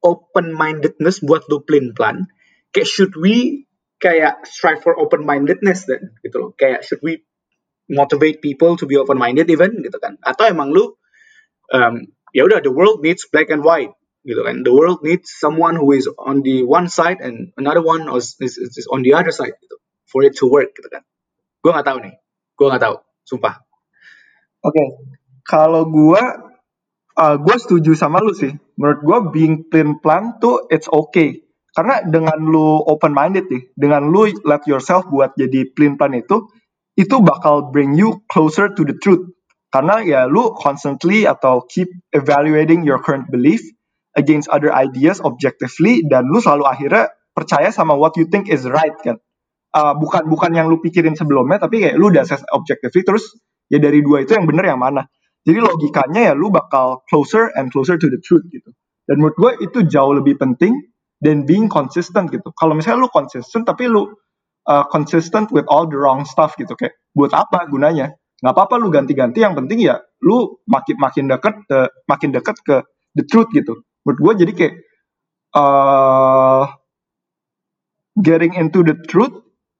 open 0.00 0.56
mindedness 0.56 1.20
buat 1.20 1.44
lu 1.52 1.60
plan 1.68 1.92
plan 1.92 2.24
kayak 2.72 2.88
should 2.88 3.12
we 3.12 3.68
kayak 4.04 4.44
strive 4.44 4.84
for 4.84 4.92
open 5.00 5.24
mindedness 5.24 5.88
dan 5.88 6.12
gitu 6.20 6.36
loh. 6.36 6.50
Kayak 6.60 6.84
should 6.84 7.00
we 7.00 7.24
motivate 7.88 8.44
people 8.44 8.76
to 8.76 8.84
be 8.84 9.00
open 9.00 9.16
minded 9.16 9.48
even 9.48 9.80
gitu 9.80 9.96
kan. 9.96 10.20
Atau 10.20 10.52
emang 10.52 10.76
lu 10.76 10.92
um, 11.72 12.04
ya 12.36 12.44
udah 12.44 12.60
the 12.60 12.68
world 12.68 13.00
needs 13.00 13.24
black 13.32 13.48
and 13.48 13.64
white 13.64 13.96
gitu 14.24 14.40
kan. 14.40 14.64
The 14.64 14.72
world 14.72 15.04
needs 15.04 15.30
someone 15.30 15.76
who 15.76 15.92
is 15.92 16.08
on 16.16 16.40
the 16.40 16.64
one 16.64 16.88
side 16.88 17.20
and 17.20 17.52
another 17.60 17.84
one 17.84 18.08
is, 18.16 18.34
is, 18.40 18.56
is 18.56 18.88
on 18.88 19.04
the 19.04 19.14
other 19.14 19.30
side 19.30 19.54
gitu. 19.60 19.76
For 20.08 20.24
it 20.24 20.40
to 20.40 20.48
work 20.48 20.72
gitu 20.74 20.88
kan. 20.88 21.04
Gue 21.60 21.70
nggak 21.70 21.86
tahu 21.86 21.98
nih. 22.02 22.14
Gue 22.56 22.66
nggak 22.72 22.82
tahu. 22.82 22.96
Sumpah. 23.24 23.60
Oke. 24.64 24.72
Okay. 24.72 24.88
kalau 25.44 25.84
gue 25.92 26.22
uh, 27.20 27.36
gue 27.36 27.56
setuju 27.60 27.92
sama 27.94 28.24
lu 28.24 28.32
sih. 28.32 28.56
Menurut 28.80 29.00
gue 29.04 29.18
being 29.30 29.56
plan 29.68 30.00
plan 30.00 30.40
tuh 30.40 30.66
it's 30.72 30.88
okay. 30.88 31.44
Karena 31.74 32.00
dengan 32.06 32.38
lu 32.38 32.80
open 32.86 33.10
minded 33.10 33.50
nih, 33.50 33.74
dengan 33.74 34.06
lu 34.06 34.30
let 34.46 34.62
yourself 34.64 35.10
buat 35.10 35.34
jadi 35.34 35.74
plan 35.74 35.98
plan 35.98 36.14
itu, 36.14 36.46
itu 36.94 37.18
bakal 37.18 37.74
bring 37.74 37.98
you 37.98 38.22
closer 38.30 38.70
to 38.70 38.86
the 38.86 38.94
truth. 39.02 39.26
Karena 39.74 39.98
ya 40.06 40.30
lu 40.30 40.54
constantly 40.54 41.26
atau 41.26 41.66
keep 41.66 41.90
evaluating 42.14 42.86
your 42.86 43.02
current 43.02 43.26
belief 43.26 43.58
against 44.14 44.46
other 44.50 44.70
ideas 44.70 45.18
objectively 45.22 46.02
dan 46.06 46.26
lu 46.30 46.38
selalu 46.38 46.64
akhirnya 46.66 47.10
percaya 47.34 47.74
sama 47.74 47.98
what 47.98 48.14
you 48.14 48.26
think 48.30 48.46
is 48.46 48.64
right 48.66 48.94
kan. 49.02 49.18
Uh, 49.74 49.90
bukan 49.98 50.30
bukan 50.30 50.54
yang 50.54 50.70
lu 50.70 50.78
pikirin 50.78 51.18
sebelumnya 51.18 51.58
tapi 51.58 51.82
kayak 51.82 51.98
lu 51.98 52.14
udah 52.14 52.22
assess 52.22 52.46
objectively 52.54 53.02
terus 53.02 53.26
ya 53.66 53.82
dari 53.82 54.06
dua 54.06 54.22
itu 54.22 54.38
yang 54.38 54.46
bener 54.46 54.70
yang 54.70 54.78
mana. 54.78 55.06
Jadi 55.44 55.58
logikanya 55.60 56.30
ya 56.30 56.34
lu 56.38 56.48
bakal 56.48 57.04
closer 57.10 57.52
and 57.58 57.68
closer 57.74 57.98
to 57.98 58.06
the 58.08 58.22
truth 58.22 58.46
gitu. 58.48 58.70
Dan 59.04 59.20
menurut 59.20 59.36
gue 59.36 59.50
itu 59.68 59.84
jauh 59.84 60.16
lebih 60.16 60.40
penting 60.40 60.72
dan 61.20 61.44
being 61.44 61.68
consistent 61.68 62.32
gitu. 62.32 62.48
Kalau 62.56 62.72
misalnya 62.72 63.04
lu 63.04 63.10
consistent 63.12 63.68
tapi 63.68 63.90
lu 63.90 64.08
uh, 64.70 64.84
consistent 64.88 65.52
with 65.52 65.68
all 65.68 65.84
the 65.84 65.98
wrong 65.98 66.24
stuff 66.24 66.56
gitu 66.56 66.72
kayak 66.78 66.96
buat 67.12 67.34
apa 67.36 67.68
gunanya? 67.68 68.16
Nggak 68.40 68.54
apa-apa 68.56 68.74
lu 68.80 68.88
ganti-ganti 68.88 69.44
yang 69.44 69.52
penting 69.58 69.84
ya 69.84 70.00
lu 70.24 70.56
makin 70.64 70.96
makin 70.96 71.24
deket 71.28 71.54
uh, 71.68 71.88
makin 72.08 72.30
deket 72.32 72.56
ke 72.64 72.76
the 73.16 73.24
truth 73.28 73.52
gitu. 73.52 73.84
Menurut 74.04 74.18
gue 74.20 74.32
jadi 74.44 74.52
kayak 74.52 74.74
uh, 75.56 76.64
getting 78.20 78.54
into 78.54 78.84
the 78.84 78.94
truth 79.08 79.32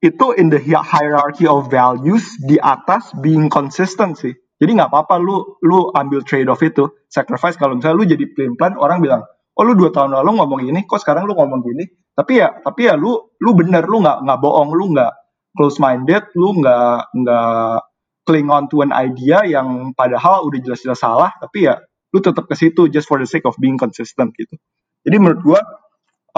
itu 0.04 0.36
in 0.36 0.52
the 0.52 0.60
hierarchy 0.60 1.48
of 1.48 1.72
values 1.72 2.24
di 2.44 2.60
atas 2.60 3.08
being 3.24 3.48
consistent 3.48 4.20
sih. 4.20 4.36
Jadi 4.60 4.70
nggak 4.76 4.92
apa-apa 4.92 5.16
lu 5.20 5.60
lu 5.64 5.88
ambil 5.92 6.24
trade 6.24 6.48
off 6.48 6.60
itu, 6.60 6.88
sacrifice. 7.08 7.56
Kalau 7.56 7.76
misalnya 7.76 7.96
lu 8.00 8.06
jadi 8.06 8.24
plan 8.32 8.52
plan 8.56 8.74
orang 8.76 9.00
bilang 9.00 9.22
oh 9.54 9.62
lu 9.64 9.72
dua 9.78 9.90
tahun 9.94 10.12
lalu 10.18 10.30
ngomong 10.40 10.60
gini 10.66 10.80
kok 10.84 11.00
sekarang 11.00 11.24
lu 11.24 11.32
ngomong 11.36 11.60
gini? 11.64 11.84
Tapi 12.14 12.38
ya 12.38 12.48
tapi 12.62 12.86
ya 12.88 12.94
lu 12.94 13.16
lu 13.40 13.50
bener 13.56 13.84
lu 13.88 14.04
nggak 14.04 14.24
nggak 14.24 14.38
bohong 14.40 14.70
lu 14.76 14.94
nggak 14.94 15.12
close 15.56 15.80
minded 15.82 16.24
lu 16.38 16.54
nggak 16.60 17.12
nggak 17.12 17.78
cling 18.24 18.48
on 18.48 18.64
to 18.72 18.80
an 18.80 18.92
idea 18.94 19.44
yang 19.44 19.92
padahal 19.92 20.46
udah 20.48 20.60
jelas-jelas 20.60 21.00
salah. 21.00 21.32
Tapi 21.40 21.68
ya 21.68 21.80
lu 22.14 22.22
tetap 22.22 22.46
ke 22.46 22.54
situ 22.54 22.86
just 22.86 23.10
for 23.10 23.18
the 23.18 23.26
sake 23.26 23.42
of 23.42 23.58
being 23.58 23.74
consistent 23.74 24.30
gitu. 24.38 24.54
Jadi 25.02 25.16
menurut 25.18 25.40
gua 25.42 25.60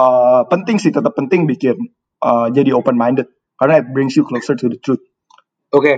uh, 0.00 0.42
penting 0.48 0.80
sih 0.80 0.88
tetap 0.88 1.12
penting 1.12 1.44
bikin 1.44 1.76
uh, 2.24 2.48
jadi 2.48 2.72
open 2.72 2.96
minded 2.96 3.28
karena 3.60 3.84
it 3.84 3.92
brings 3.92 4.16
you 4.16 4.24
closer 4.24 4.56
to 4.56 4.72
the 4.72 4.80
truth. 4.80 5.04
Oke. 5.70 5.84
Okay. 5.84 5.96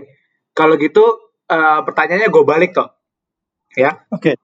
kalau 0.58 0.74
gitu 0.74 1.06
uh, 1.46 1.86
pertanyaannya 1.86 2.34
gue 2.34 2.44
balik 2.44 2.74
kok 2.74 2.98
ya. 3.78 4.02
Oke. 4.10 4.34
Okay. 4.34 4.36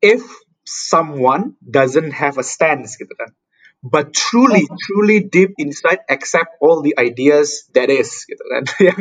if 0.00 0.24
someone 0.64 1.56
doesn't 1.60 2.12
have 2.12 2.38
a 2.38 2.44
stance 2.44 2.96
gitu 2.96 3.12
kan. 3.16 3.32
But 3.80 4.12
truly 4.12 4.68
truly 4.68 5.24
deep 5.24 5.56
inside 5.56 6.04
accept 6.04 6.60
all 6.60 6.84
the 6.84 7.00
ideas 7.00 7.64
that 7.72 7.88
is 7.88 8.12
gitu 8.28 8.44
kan. 8.44 8.68
Yang 8.92 9.00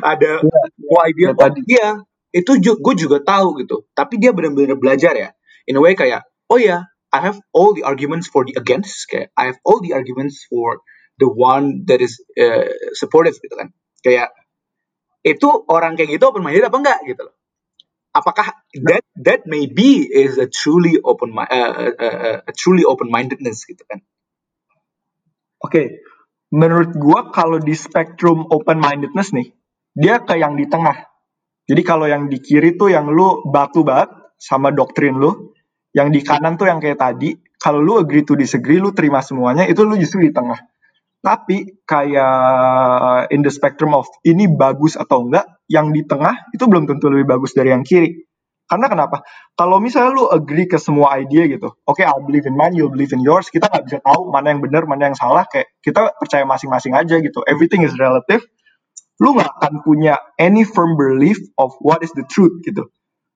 ada 0.00 0.32
yeah, 0.40 1.00
idea 1.04 1.28
yeah, 1.28 1.34
tadi. 1.36 1.60
dia 1.68 1.88
itu 2.34 2.58
gue 2.58 2.94
juga 2.98 3.22
tahu 3.22 3.62
gitu. 3.62 3.86
Tapi 3.94 4.18
dia 4.18 4.34
benar-benar 4.34 4.74
belajar 4.74 5.14
ya. 5.14 5.30
In 5.70 5.78
a 5.78 5.80
way 5.80 5.94
kayak 5.94 6.26
oh 6.50 6.58
ya 6.58 6.66
yeah, 6.66 6.80
I 7.14 7.22
have 7.22 7.38
all 7.54 7.78
the 7.78 7.86
arguments 7.86 8.26
for 8.26 8.42
the 8.42 8.58
against 8.58 9.06
kayak 9.06 9.30
I 9.38 9.54
have 9.54 9.62
all 9.62 9.78
the 9.78 9.94
arguments 9.94 10.42
for 10.50 10.82
the 11.22 11.30
one 11.30 11.86
that 11.86 12.02
is 12.02 12.18
uh, 12.34 12.74
supportive 12.98 13.38
gitu 13.38 13.54
kan. 13.54 13.70
Kayak 14.02 14.34
itu 15.22 15.46
orang 15.70 15.94
kayak 15.94 16.18
gitu 16.18 16.26
open 16.26 16.42
minded 16.42 16.66
apa 16.66 16.74
enggak 16.74 16.98
gitu 17.06 17.22
loh. 17.22 17.38
Apakah 18.10 18.50
that 18.90 19.06
that 19.22 19.46
maybe 19.46 20.02
is 20.02 20.34
a 20.42 20.50
truly 20.50 20.98
open 20.98 21.30
uh, 21.38 21.46
uh, 21.46 22.38
a 22.42 22.52
truly 22.52 22.82
open 22.82 23.14
mindedness 23.14 23.62
gitu 23.62 23.86
kan. 23.86 24.02
Oke 25.62 25.70
okay. 25.70 25.86
menurut 26.50 26.98
gua 26.98 27.30
kalau 27.30 27.62
di 27.62 27.78
spektrum 27.78 28.50
open 28.50 28.82
mindedness 28.82 29.30
nih 29.30 29.54
dia 29.94 30.18
ke 30.18 30.34
yang 30.34 30.58
di 30.58 30.66
tengah 30.66 31.13
jadi 31.64 31.82
kalau 31.84 32.06
yang 32.08 32.28
di 32.28 32.38
kiri 32.40 32.76
tuh 32.76 32.92
yang 32.92 33.08
lu 33.08 33.44
batu 33.48 33.82
banget 33.82 34.12
sama 34.36 34.70
doktrin 34.70 35.16
lu 35.16 35.52
yang 35.94 36.10
di 36.10 36.20
kanan 36.20 36.58
tuh 36.58 36.68
yang 36.68 36.82
kayak 36.82 36.98
tadi 37.00 37.36
kalau 37.56 37.80
lu 37.80 37.92
agree 38.00 38.26
to 38.26 38.36
disagree 38.36 38.82
lu 38.82 38.92
terima 38.92 39.22
semuanya 39.24 39.64
itu 39.64 39.82
lu 39.86 39.96
justru 39.96 40.26
di 40.26 40.32
tengah 40.34 40.58
tapi 41.24 41.80
kayak 41.88 43.32
in 43.32 43.40
the 43.40 43.48
spectrum 43.48 43.96
of 43.96 44.04
ini 44.28 44.44
bagus 44.44 44.92
atau 45.00 45.24
enggak, 45.24 45.48
yang 45.72 45.88
di 45.88 46.04
tengah 46.04 46.52
itu 46.52 46.68
belum 46.68 46.84
tentu 46.84 47.08
lebih 47.08 47.24
bagus 47.24 47.56
dari 47.56 47.72
yang 47.72 47.80
kiri. 47.80 48.28
Karena 48.68 48.92
kenapa? 48.92 49.24
Kalau 49.56 49.80
misalnya 49.80 50.12
lu 50.12 50.24
agree 50.28 50.68
ke 50.68 50.76
semua 50.76 51.16
ide 51.16 51.56
gitu, 51.56 51.72
oke 51.72 52.00
okay, 52.00 52.04
I 52.04 52.16
believe 52.20 52.44
in 52.44 52.56
mine, 52.56 52.76
you 52.76 52.92
believe 52.92 53.12
in 53.16 53.24
yours, 53.24 53.48
kita 53.48 53.72
nggak 53.72 53.84
bisa 53.88 53.98
tahu 54.04 54.28
mana 54.28 54.52
yang 54.52 54.60
benar, 54.60 54.84
mana 54.84 55.12
yang 55.12 55.16
salah, 55.16 55.48
kayak 55.48 55.72
kita 55.80 56.12
percaya 56.16 56.44
masing-masing 56.44 56.92
aja 56.92 57.16
gitu. 57.20 57.40
Everything 57.48 57.84
is 57.88 57.96
relative. 57.96 58.44
Lu 59.22 59.36
nggak 59.38 59.50
akan 59.60 59.74
punya 59.86 60.18
any 60.40 60.66
firm 60.66 60.98
belief 60.98 61.38
of 61.60 61.74
what 61.82 62.02
is 62.02 62.10
the 62.18 62.26
truth 62.26 62.58
gitu. 62.66 62.90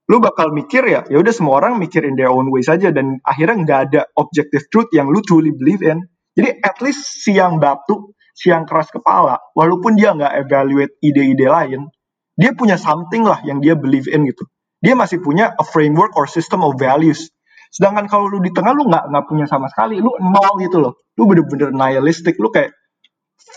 Lu 0.08 0.18
bakal 0.24 0.50
mikir 0.56 0.82
ya, 0.88 1.04
ya 1.06 1.20
udah 1.20 1.34
semua 1.36 1.60
orang 1.60 1.76
mikir 1.76 2.00
in 2.02 2.16
their 2.16 2.32
own 2.32 2.48
way 2.48 2.64
saja 2.64 2.88
dan 2.90 3.20
akhirnya 3.22 3.56
nggak 3.62 3.80
ada 3.92 4.00
objective 4.16 4.64
truth 4.72 4.88
yang 4.96 5.12
lu 5.12 5.20
truly 5.20 5.52
believe 5.52 5.84
in 5.84 6.08
jadi 6.38 6.54
at 6.62 6.78
least 6.78 7.26
si 7.26 7.34
yang 7.34 7.58
batu, 7.58 8.14
si 8.30 8.54
yang 8.54 8.62
keras 8.62 8.94
kepala, 8.94 9.42
walaupun 9.58 9.98
dia 9.98 10.14
nggak 10.14 10.46
evaluate 10.46 10.94
ide-ide 11.02 11.50
lain, 11.50 11.90
dia 12.38 12.54
punya 12.54 12.78
something 12.78 13.26
lah 13.26 13.42
yang 13.42 13.58
dia 13.58 13.74
believe 13.74 14.06
in 14.06 14.22
gitu. 14.22 14.46
Dia 14.78 14.94
masih 14.94 15.18
punya 15.18 15.50
a 15.58 15.66
framework 15.66 16.14
or 16.14 16.30
system 16.30 16.62
of 16.62 16.78
values. 16.78 17.34
Sedangkan 17.74 18.06
kalau 18.06 18.30
lu 18.30 18.38
di 18.38 18.54
tengah 18.54 18.70
lu 18.70 18.86
nggak 18.86 19.10
nggak 19.10 19.24
punya 19.26 19.50
sama 19.50 19.66
sekali, 19.66 19.98
lu 19.98 20.14
nol 20.22 20.54
gitu 20.62 20.78
loh. 20.78 21.02
Lu 21.18 21.26
bener-bener 21.26 21.74
nihilistic, 21.74 22.38
lu 22.38 22.54
kayak 22.54 22.70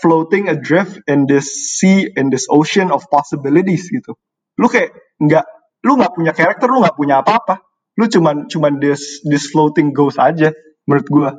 floating 0.02 0.48
adrift 0.50 1.02
in 1.10 1.26
this 1.26 1.78
sea, 1.78 2.06
in 2.14 2.30
this 2.30 2.46
ocean 2.50 2.90
of 2.90 3.06
possibilities 3.10 3.90
gitu. 3.90 4.14
Lu 4.58 4.66
kayak 4.70 4.94
nggak, 5.18 5.46
lu 5.86 5.98
nggak 5.98 6.12
punya 6.14 6.32
karakter, 6.34 6.66
lu 6.70 6.82
nggak 6.82 6.96
punya 6.98 7.20
apa-apa. 7.20 7.62
Lu 7.98 8.08
cuman 8.08 8.48
cuman 8.48 8.80
this 8.80 9.20
this 9.26 9.52
floating 9.52 9.92
ghost 9.92 10.16
aja 10.16 10.54
menurut 10.88 11.06
gua 11.12 11.30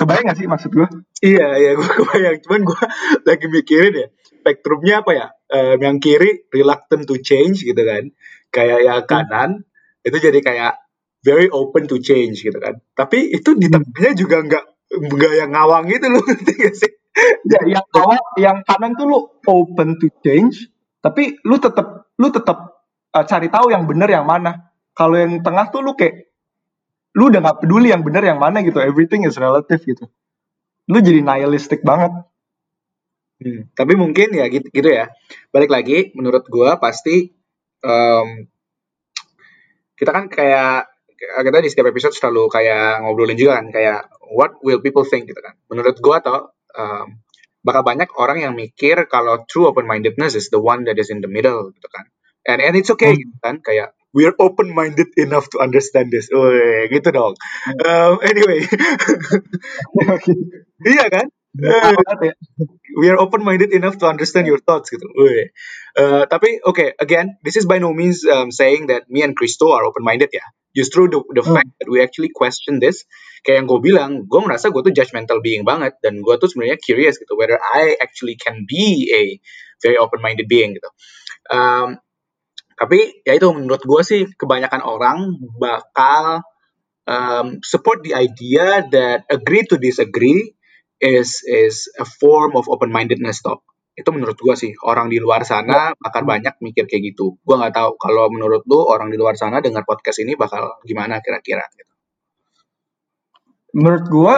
Kebayang 0.00 0.32
gak 0.32 0.38
sih 0.40 0.48
maksud 0.48 0.72
gue? 0.72 0.88
Iya, 1.20 1.60
iya 1.60 1.70
gue 1.76 1.84
kebayang. 2.00 2.40
Cuman 2.48 2.60
gue 2.64 2.82
lagi 3.28 3.46
mikirin 3.52 3.92
ya, 3.92 4.08
spektrumnya 4.24 5.04
apa 5.04 5.12
ya? 5.12 5.26
Um, 5.52 5.76
yang 5.76 5.96
kiri 6.00 6.48
reluctant 6.48 7.04
to 7.04 7.20
change 7.20 7.60
gitu 7.68 7.76
kan. 7.84 8.08
Kayak 8.48 8.80
yang 8.80 9.00
hmm. 9.04 9.10
kanan 9.10 9.50
hmm. 9.60 10.08
itu 10.08 10.16
jadi 10.16 10.40
kayak 10.40 10.72
very 11.20 11.52
open 11.52 11.84
to 11.84 12.00
change 12.00 12.40
gitu 12.40 12.56
kan. 12.56 12.80
Tapi 12.96 13.28
itu 13.28 13.52
di 13.60 13.68
tengahnya 13.68 14.16
juga 14.16 14.40
nggak 14.40 14.64
nggak 14.88 15.32
yang 15.36 15.52
ngawang 15.52 15.84
itu 15.92 16.06
loh, 16.08 16.24
ngerti 16.32 16.52
gak 16.56 16.74
sih? 16.80 16.92
Ya, 17.42 17.60
yang 17.66 17.86
awal, 17.90 18.22
yang 18.38 18.62
kanan 18.62 18.94
tuh 18.94 19.06
lu 19.10 19.18
open 19.50 19.98
to 19.98 20.06
change, 20.22 20.70
tapi 21.02 21.42
lu 21.42 21.58
tetap 21.58 22.06
lu 22.16 22.30
tetap 22.30 22.86
uh, 23.10 23.24
cari 23.26 23.50
tahu 23.50 23.74
yang 23.74 23.84
benar 23.90 24.06
yang 24.06 24.24
mana. 24.24 24.70
Kalau 24.94 25.18
yang 25.18 25.42
tengah 25.42 25.74
tuh 25.74 25.82
lu 25.82 25.98
kayak 25.98 26.30
lu 27.18 27.26
udah 27.26 27.42
gak 27.42 27.66
peduli 27.66 27.90
yang 27.90 28.06
benar 28.06 28.22
yang 28.22 28.38
mana 28.38 28.62
gitu 28.62 28.78
everything 28.78 29.26
is 29.26 29.34
relative 29.34 29.82
gitu. 29.82 30.06
Lu 30.86 31.02
jadi 31.02 31.18
nihilistic 31.18 31.82
banget. 31.82 32.14
Hmm, 33.40 33.72
tapi 33.72 33.96
mungkin 33.96 34.36
ya 34.36 34.46
gitu, 34.46 34.70
gitu 34.70 34.88
ya. 34.88 35.10
Balik 35.50 35.72
lagi 35.72 36.14
menurut 36.14 36.46
gua 36.46 36.78
pasti 36.78 37.34
um, 37.82 38.46
kita 39.98 40.10
kan 40.14 40.30
kayak 40.30 40.86
kita 41.18 41.58
di 41.58 41.68
setiap 41.68 41.90
episode 41.90 42.14
selalu 42.14 42.46
kayak 42.48 43.02
ngobrolin 43.02 43.36
juga 43.36 43.60
kan 43.60 43.66
kayak 43.74 44.00
what 44.30 44.54
will 44.62 44.78
people 44.78 45.02
think 45.02 45.26
gitu 45.26 45.40
kan. 45.42 45.58
Menurut 45.66 45.98
gua 45.98 46.22
atau 46.22 46.52
um, 46.76 47.20
bakal 47.60 47.84
banyak 47.84 48.08
orang 48.16 48.40
yang 48.40 48.54
mikir 48.56 49.04
kalau 49.10 49.44
true 49.46 49.68
open 49.68 49.84
mindedness 49.84 50.36
is 50.36 50.48
the 50.48 50.60
one 50.60 50.88
that 50.88 50.96
is 50.96 51.12
in 51.12 51.20
the 51.20 51.30
middle 51.30 51.72
gitu 51.72 51.88
kan 51.92 52.08
and 52.48 52.64
and 52.64 52.74
it's 52.76 52.88
okay 52.88 53.12
hmm. 53.12 53.20
gitu 53.20 53.36
kan 53.42 53.60
kayak 53.60 53.92
we're 54.12 54.34
open 54.38 54.74
minded 54.74 55.06
enough 55.16 55.48
to 55.50 55.62
understand 55.62 56.10
this. 56.10 56.28
Oh, 56.34 56.50
gitu 56.90 57.08
dong. 57.14 57.34
Um, 57.86 58.18
anyway, 58.26 58.66
iya 60.90 61.06
kan? 61.10 61.30
Uh, 61.50 61.94
we 62.94 63.10
are 63.10 63.18
open 63.18 63.42
minded 63.42 63.74
enough 63.74 63.98
to 63.98 64.06
understand 64.06 64.46
your 64.46 64.62
thoughts 64.62 64.86
gitu. 64.94 65.02
Uh, 65.98 66.22
tapi 66.30 66.62
oke, 66.62 66.78
okay, 66.78 66.88
again, 67.02 67.42
this 67.42 67.58
is 67.58 67.66
by 67.66 67.82
no 67.82 67.90
means 67.90 68.22
um, 68.22 68.54
saying 68.54 68.86
that 68.86 69.10
me 69.10 69.26
and 69.26 69.34
Christo 69.34 69.74
are 69.74 69.82
open 69.82 70.06
minded 70.06 70.30
ya. 70.30 70.46
Justru 70.70 71.10
the, 71.10 71.18
the 71.34 71.42
hmm. 71.42 71.54
fact 71.58 71.70
that 71.82 71.90
we 71.90 71.98
actually 71.98 72.30
question 72.30 72.78
this, 72.78 73.02
kayak 73.42 73.62
yang 73.62 73.66
gue 73.66 73.80
bilang, 73.82 74.10
gue 74.30 74.40
merasa 74.46 74.70
gue 74.70 74.78
tuh 74.78 74.94
judgmental 74.94 75.42
being 75.42 75.66
banget 75.66 75.98
dan 75.98 76.22
gue 76.22 76.34
tuh 76.38 76.46
sebenarnya 76.46 76.78
curious 76.78 77.18
gitu 77.18 77.34
whether 77.34 77.58
I 77.58 77.98
actually 77.98 78.38
can 78.38 78.62
be 78.70 79.10
a 79.10 79.42
very 79.82 79.98
open 79.98 80.22
minded 80.22 80.46
being 80.46 80.78
gitu. 80.78 80.90
Um, 81.50 81.98
tapi 82.78 83.26
ya 83.26 83.34
itu 83.34 83.50
menurut 83.50 83.82
gue 83.82 84.00
sih 84.06 84.30
kebanyakan 84.38 84.86
orang 84.86 85.18
bakal 85.58 86.46
um, 87.10 87.58
support 87.66 88.06
the 88.06 88.14
idea 88.14 88.86
that 88.86 89.26
agree 89.26 89.66
to 89.66 89.76
disagree 89.76 90.54
is 91.00 91.40
is 91.48 91.88
a 91.96 92.04
form 92.04 92.54
of 92.54 92.68
open 92.68 92.92
mindedness 92.92 93.40
toh. 93.40 93.64
Itu 93.96 94.12
menurut 94.14 94.36
gue 94.36 94.54
sih 94.54 94.72
orang 94.84 95.08
di 95.08 95.18
luar 95.18 95.42
sana 95.42 95.96
bakal 95.96 96.28
banyak 96.28 96.60
mikir 96.60 96.86
kayak 96.86 97.16
gitu. 97.16 97.40
Gue 97.40 97.56
nggak 97.56 97.74
tahu 97.74 97.90
kalau 97.96 98.28
menurut 98.28 98.62
lu 98.68 98.84
orang 98.84 99.08
di 99.08 99.16
luar 99.16 99.34
sana 99.34 99.64
dengar 99.64 99.82
podcast 99.88 100.20
ini 100.22 100.36
bakal 100.36 100.78
gimana 100.84 101.18
kira-kira 101.24 101.64
gitu. 101.74 101.92
Menurut 103.76 104.04
gue 104.06 104.34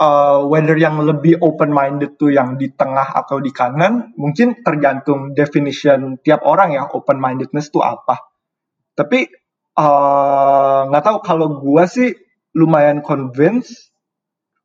uh, 0.00 0.40
whether 0.46 0.76
yang 0.76 1.00
lebih 1.02 1.40
open 1.40 1.72
minded 1.72 2.16
tuh 2.20 2.32
yang 2.32 2.60
di 2.60 2.70
tengah 2.72 3.14
atau 3.14 3.40
di 3.40 3.50
kanan 3.50 4.14
mungkin 4.18 4.60
tergantung 4.64 5.32
definition 5.32 6.20
tiap 6.20 6.42
orang 6.44 6.76
ya 6.76 6.88
open 6.90 7.18
mindedness 7.18 7.72
tuh 7.72 7.84
apa. 7.84 8.20
Tapi 8.94 9.26
uh, 9.78 10.80
nggak 10.90 11.02
uh, 11.02 11.06
tahu 11.06 11.18
kalau 11.24 11.58
gua 11.58 11.88
sih 11.88 12.14
lumayan 12.54 13.02
convince 13.02 13.93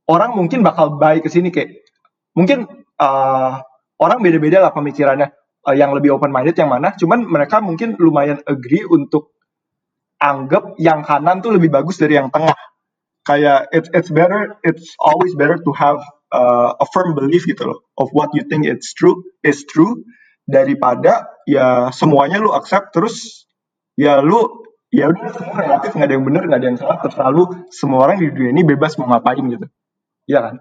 orang 0.09 0.33
mungkin 0.33 0.65
bakal 0.65 0.97
baik 0.97 1.23
ke 1.23 1.29
sini 1.29 1.53
kayak 1.53 1.85
mungkin 2.33 2.65
uh, 2.97 3.61
orang 4.01 4.19
beda-beda 4.25 4.65
lah 4.65 4.73
pemikirannya 4.73 5.29
uh, 5.69 5.75
yang 5.77 5.93
lebih 5.93 6.17
open 6.17 6.33
minded 6.33 6.57
yang 6.57 6.73
mana 6.73 6.97
cuman 6.97 7.29
mereka 7.29 7.61
mungkin 7.61 7.93
lumayan 8.01 8.41
agree 8.49 8.83
untuk 8.89 9.37
anggap 10.19 10.75
yang 10.81 11.01
kanan 11.05 11.39
tuh 11.39 11.55
lebih 11.55 11.71
bagus 11.71 11.95
dari 11.95 12.19
yang 12.19 12.27
tengah. 12.27 12.55
Kayak 13.23 13.71
it's 13.71 13.89
it's 13.95 14.11
better 14.11 14.59
it's 14.65 14.95
always 14.99 15.37
better 15.37 15.61
to 15.61 15.71
have 15.77 16.01
uh, 16.33 16.75
a 16.75 16.85
firm 16.91 17.13
belief 17.13 17.45
gitu 17.45 17.67
loh 17.67 17.79
of 17.99 18.09
what 18.11 18.33
you 18.33 18.43
think 18.47 18.65
it's 18.65 18.91
true 18.95 19.21
is 19.45 19.63
true 19.69 20.01
daripada 20.49 21.29
ya 21.45 21.93
semuanya 21.93 22.41
lu 22.41 22.49
accept 22.57 22.89
terus 22.89 23.45
ya 23.93 24.23
lu 24.25 24.65
ya 24.89 25.13
udah 25.13 25.29
semua 25.29 25.55
relatif 25.61 25.93
nggak 25.93 26.07
ada 26.09 26.15
yang 26.17 26.25
benar 26.25 26.41
nggak 26.49 26.59
ada 26.59 26.67
yang 26.73 26.79
salah 26.79 26.97
terserah 27.05 27.29
lu 27.29 27.43
semua 27.69 28.09
orang 28.09 28.17
di 28.17 28.33
dunia 28.33 28.51
ini 28.57 28.63
bebas 28.65 28.97
mau 28.97 29.13
ngapain 29.13 29.45
gitu 29.45 29.69
ya 30.29 30.39
kan 30.45 30.55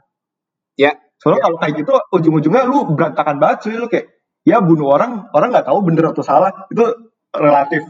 ya 0.80 0.96
soalnya 1.20 1.40
ya. 1.40 1.44
kalau 1.44 1.56
kayak 1.60 1.74
gitu 1.84 1.92
ujung-ujungnya 2.16 2.62
lu 2.64 2.78
berantakan 2.96 3.36
banget 3.36 3.58
sih 3.68 3.76
lu 3.76 3.86
kayak 3.92 4.08
ya 4.48 4.64
bunuh 4.64 4.88
orang 4.88 5.28
orang 5.36 5.52
nggak 5.52 5.68
tahu 5.68 5.78
bener 5.84 6.08
atau 6.16 6.24
salah 6.24 6.50
itu 6.72 6.82
relatif 7.36 7.84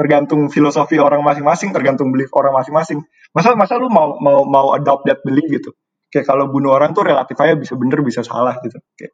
tergantung 0.00 0.48
filosofi 0.48 0.96
orang 0.96 1.20
masing-masing, 1.20 1.76
tergantung 1.76 2.08
belief 2.08 2.32
orang 2.32 2.56
masing-masing. 2.56 3.04
Masa 3.36 3.52
masa 3.52 3.76
lu 3.76 3.92
mau 3.92 4.16
mau 4.16 4.48
mau 4.48 4.72
adopt 4.72 5.04
that 5.04 5.20
belief 5.20 5.44
gitu. 5.52 5.76
Kayak 6.08 6.32
kalau 6.32 6.48
bunuh 6.48 6.72
orang 6.72 6.96
tuh 6.96 7.04
relatif 7.04 7.36
aja 7.36 7.52
bisa 7.52 7.76
bener 7.76 8.00
bisa 8.00 8.24
salah 8.24 8.56
gitu. 8.64 8.80
Kayak 8.96 9.12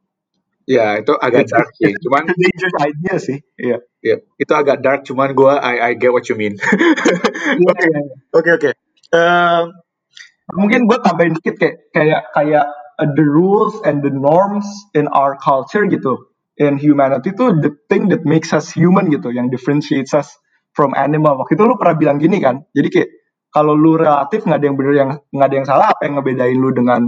Ya, 0.66 0.98
itu 0.98 1.14
agak 1.14 1.46
dark 1.46 1.70
sih. 1.78 1.94
Cuman 2.02 2.26
dangerous 2.26 2.74
idea 2.82 3.14
sih. 3.22 3.38
Iya. 3.54 3.78
Iya, 4.02 4.16
itu 4.34 4.50
agak 4.50 4.82
dark 4.82 5.06
cuman 5.06 5.30
gua 5.30 5.62
I 5.62 5.78
I 5.78 5.90
get 5.94 6.10
what 6.10 6.26
you 6.26 6.34
mean. 6.34 6.58
Oke. 7.70 7.86
Oke, 8.34 8.50
oke. 8.58 8.70
Mungkin 10.54 10.86
gue 10.86 10.98
tambahin 11.02 11.34
dikit 11.34 11.58
kayak 11.58 11.76
kayak 11.90 12.22
kayak 12.30 12.64
uh, 13.02 13.08
the 13.18 13.26
rules 13.26 13.82
and 13.82 14.04
the 14.06 14.14
norms 14.14 14.66
in 14.94 15.10
our 15.10 15.34
culture 15.34 15.82
gitu. 15.90 16.30
In 16.56 16.80
humanity 16.80 17.36
itu 17.36 17.52
the 17.60 17.76
thing 17.92 18.08
that 18.08 18.24
makes 18.24 18.54
us 18.56 18.72
human 18.72 19.12
gitu, 19.12 19.28
yang 19.28 19.52
differentiates 19.52 20.16
us 20.16 20.32
from 20.72 20.96
animal. 20.96 21.36
Waktu 21.36 21.58
itu 21.58 21.64
lu 21.68 21.76
pernah 21.76 21.98
bilang 21.98 22.16
gini 22.22 22.40
kan. 22.40 22.64
Jadi 22.72 22.88
kayak 22.88 23.10
kalau 23.52 23.76
lu 23.76 23.98
relatif 23.98 24.46
nggak 24.46 24.58
ada 24.62 24.66
yang 24.68 24.76
benar 24.76 24.94
yang 24.94 25.10
nggak 25.32 25.48
ada 25.48 25.56
yang 25.56 25.68
salah 25.68 25.86
apa 25.92 26.02
yang 26.08 26.14
ngebedain 26.20 26.56
lu 26.56 26.70
dengan 26.72 27.02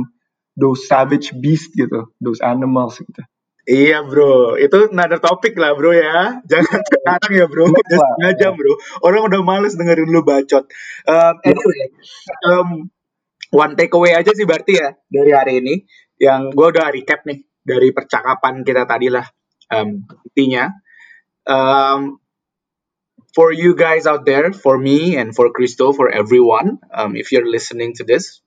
those 0.58 0.84
savage 0.90 1.32
beast 1.38 1.72
gitu, 1.78 2.10
those 2.18 2.42
animals 2.42 2.98
gitu. 2.98 3.22
Iya 3.68 4.00
bro, 4.00 4.56
itu 4.56 4.88
another 4.88 5.20
topik 5.20 5.52
lah 5.60 5.76
bro 5.76 5.92
ya. 5.92 6.40
Jangan 6.50 6.80
sekarang 6.88 7.32
ya 7.36 7.46
bro, 7.52 7.68
udah 7.68 7.84
setengah 7.84 8.32
jam 8.40 8.52
bro. 8.56 8.72
Orang 9.04 9.28
udah 9.28 9.44
males 9.44 9.76
dengerin 9.76 10.08
lu 10.08 10.24
bacot. 10.24 10.64
Um, 11.04 11.34
anyway, 11.44 11.84
um, 12.48 12.68
one 13.50 13.74
takeaway 13.76 14.16
aja 14.16 14.32
sih 14.34 14.44
berarti 14.44 14.72
ya 14.76 14.88
dari 15.08 15.32
hari 15.32 15.52
ini. 15.64 15.74
Yang 16.18 16.42
gue 16.54 16.66
udah 16.74 16.86
recap 16.90 17.20
nih 17.24 17.46
dari 17.62 17.88
percakapan 17.94 18.66
kita 18.66 18.84
tadi 18.88 19.08
lah. 19.12 19.26
Um, 19.68 20.08
intinya, 20.32 20.72
um, 21.44 22.18
for 23.36 23.52
you 23.52 23.76
guys 23.76 24.08
out 24.08 24.24
there, 24.24 24.50
for 24.50 24.80
me 24.80 25.20
and 25.20 25.36
for 25.36 25.52
Christo, 25.52 25.92
for 25.92 26.08
everyone, 26.08 26.80
um, 26.90 27.14
if 27.14 27.30
you're 27.30 27.46
listening 27.46 27.92
to 28.00 28.02
this, 28.08 28.40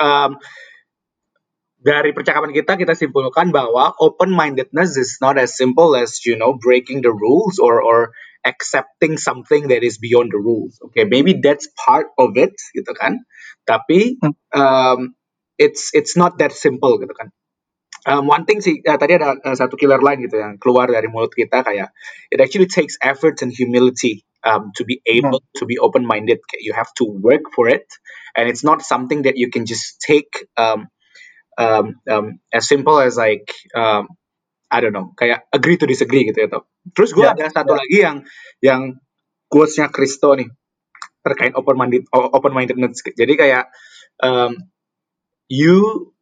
um, 0.00 0.40
dari 1.78 2.10
percakapan 2.10 2.50
kita 2.50 2.74
kita 2.74 2.98
simpulkan 2.98 3.54
bahwa 3.54 3.94
open 4.02 4.34
mindedness 4.34 4.98
is 4.98 5.22
not 5.22 5.38
as 5.38 5.54
simple 5.54 5.94
as 5.94 6.18
you 6.26 6.34
know 6.34 6.58
breaking 6.58 7.06
the 7.06 7.12
rules 7.12 7.62
or 7.62 7.78
or 7.78 8.10
accepting 8.42 9.14
something 9.20 9.70
that 9.70 9.86
is 9.86 10.02
beyond 10.02 10.34
the 10.34 10.40
rules. 10.40 10.80
Okay, 10.90 11.06
maybe 11.06 11.38
that's 11.38 11.70
part 11.78 12.10
of 12.18 12.34
it, 12.34 12.54
gitu 12.74 12.90
kan. 12.98 13.22
Tapi 13.68 14.16
hmm. 14.16 14.32
um, 14.56 15.12
it's 15.60 15.92
it's 15.92 16.16
not 16.16 16.40
that 16.40 16.56
simple, 16.56 16.96
gitu 16.96 17.12
kan 17.12 17.28
um, 18.08 18.24
one 18.26 18.44
thing 18.48 18.64
sih 18.64 18.80
uh, 18.86 18.96
tadi 18.96 19.20
ada 19.20 19.36
uh, 19.36 19.56
satu 19.56 19.76
killer 19.76 20.00
line 20.00 20.24
gitu 20.24 20.40
yang 20.40 20.56
keluar 20.56 20.88
dari 20.88 21.08
mulut 21.12 21.32
kita 21.36 21.60
kayak 21.60 21.92
it 22.32 22.40
actually 22.40 22.66
takes 22.66 22.96
effort 23.04 23.44
and 23.44 23.52
humility 23.52 24.24
um, 24.40 24.72
to 24.72 24.88
be 24.88 25.04
able 25.04 25.44
hmm. 25.44 25.54
to 25.60 25.68
be 25.68 25.76
open 25.76 26.08
minded 26.08 26.40
you 26.62 26.72
have 26.72 26.88
to 26.96 27.04
work 27.04 27.52
for 27.52 27.68
it 27.68 27.84
and 28.32 28.48
it's 28.48 28.64
not 28.64 28.80
something 28.80 29.28
that 29.28 29.36
you 29.36 29.52
can 29.52 29.68
just 29.68 30.00
take 30.00 30.48
um, 30.56 30.88
um, 31.60 32.00
um, 32.08 32.26
as 32.54 32.64
simple 32.64 32.96
as 32.96 33.20
like 33.20 33.52
um, 33.76 34.08
I 34.72 34.80
don't 34.80 34.96
know 34.96 35.12
kayak 35.16 35.44
agree 35.52 35.76
to 35.80 35.88
disagree 35.88 36.24
gitu 36.28 36.44
ya 36.44 36.48
toh. 36.48 36.64
terus 36.96 37.12
gue 37.12 37.24
yeah. 37.24 37.36
ada 37.36 37.52
satu 37.52 37.76
yeah. 37.76 37.80
lagi 37.80 37.98
yang 37.98 38.16
yang 38.64 38.82
quotesnya 39.48 39.92
Kristo 39.92 40.36
nih 40.36 40.48
terkait 41.24 41.52
open 41.58 41.76
minded 41.76 42.06
open 42.12 42.52
mindedness 42.54 43.02
jadi 43.14 43.34
kayak 43.34 43.64
um, 44.22 44.70
you 45.48 46.12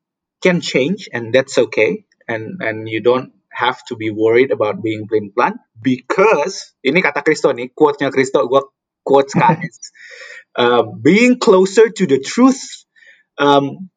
can 0.42 0.60
change 0.60 1.08
and 1.12 1.34
that's 1.34 1.58
okay. 1.58 2.06
And 2.28 2.62
and 2.62 2.88
you 2.88 3.00
don't 3.02 3.32
have 3.50 3.82
to 3.88 3.96
be 3.96 4.10
worried 4.10 4.50
about 4.50 4.82
being 4.82 5.06
plain 5.08 5.32
plan 5.34 5.58
because 5.78 6.74
ini 6.82 7.02
kata 7.02 7.22
Kristo 7.22 7.54
nih 7.54 7.72
quote-nya 7.72 8.10
Kristo 8.10 8.44
gue 8.46 8.62
quote 9.06 9.30
sekali 9.30 9.70
uh, 10.62 10.82
being 10.98 11.38
closer 11.38 11.88
to 11.88 12.04
the 12.04 12.18
truth 12.18 12.84
um, 13.38 13.88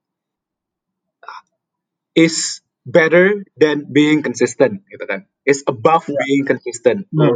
is 2.13 2.61
better 2.85 3.43
than 3.57 3.89
being 3.89 4.21
consistent 4.21 4.85
gitu 4.89 5.05
kan. 5.09 5.25
Is 5.43 5.65
above 5.65 6.05
yeah. 6.05 6.17
being 6.21 6.45
consistent. 6.45 7.09
Hmm. 7.09 7.33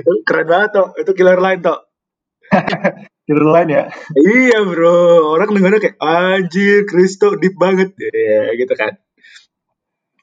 itu 0.00 0.12
keren 0.24 0.48
banget 0.48 0.70
tuh 0.72 0.88
itu 0.96 1.12
killer 1.12 1.36
line 1.36 1.60
tuh 1.60 1.89
Tidur 3.26 3.46
lain 3.54 3.68
ya? 3.70 3.82
Iya 4.14 4.66
bro, 4.66 5.30
orang 5.38 5.54
dengarnya 5.54 5.80
kayak 5.80 5.98
anjir 6.02 6.82
Kristo 6.86 7.38
deep 7.38 7.54
banget 7.54 7.94
ya 7.98 8.54
gitu 8.58 8.74
kan. 8.74 8.98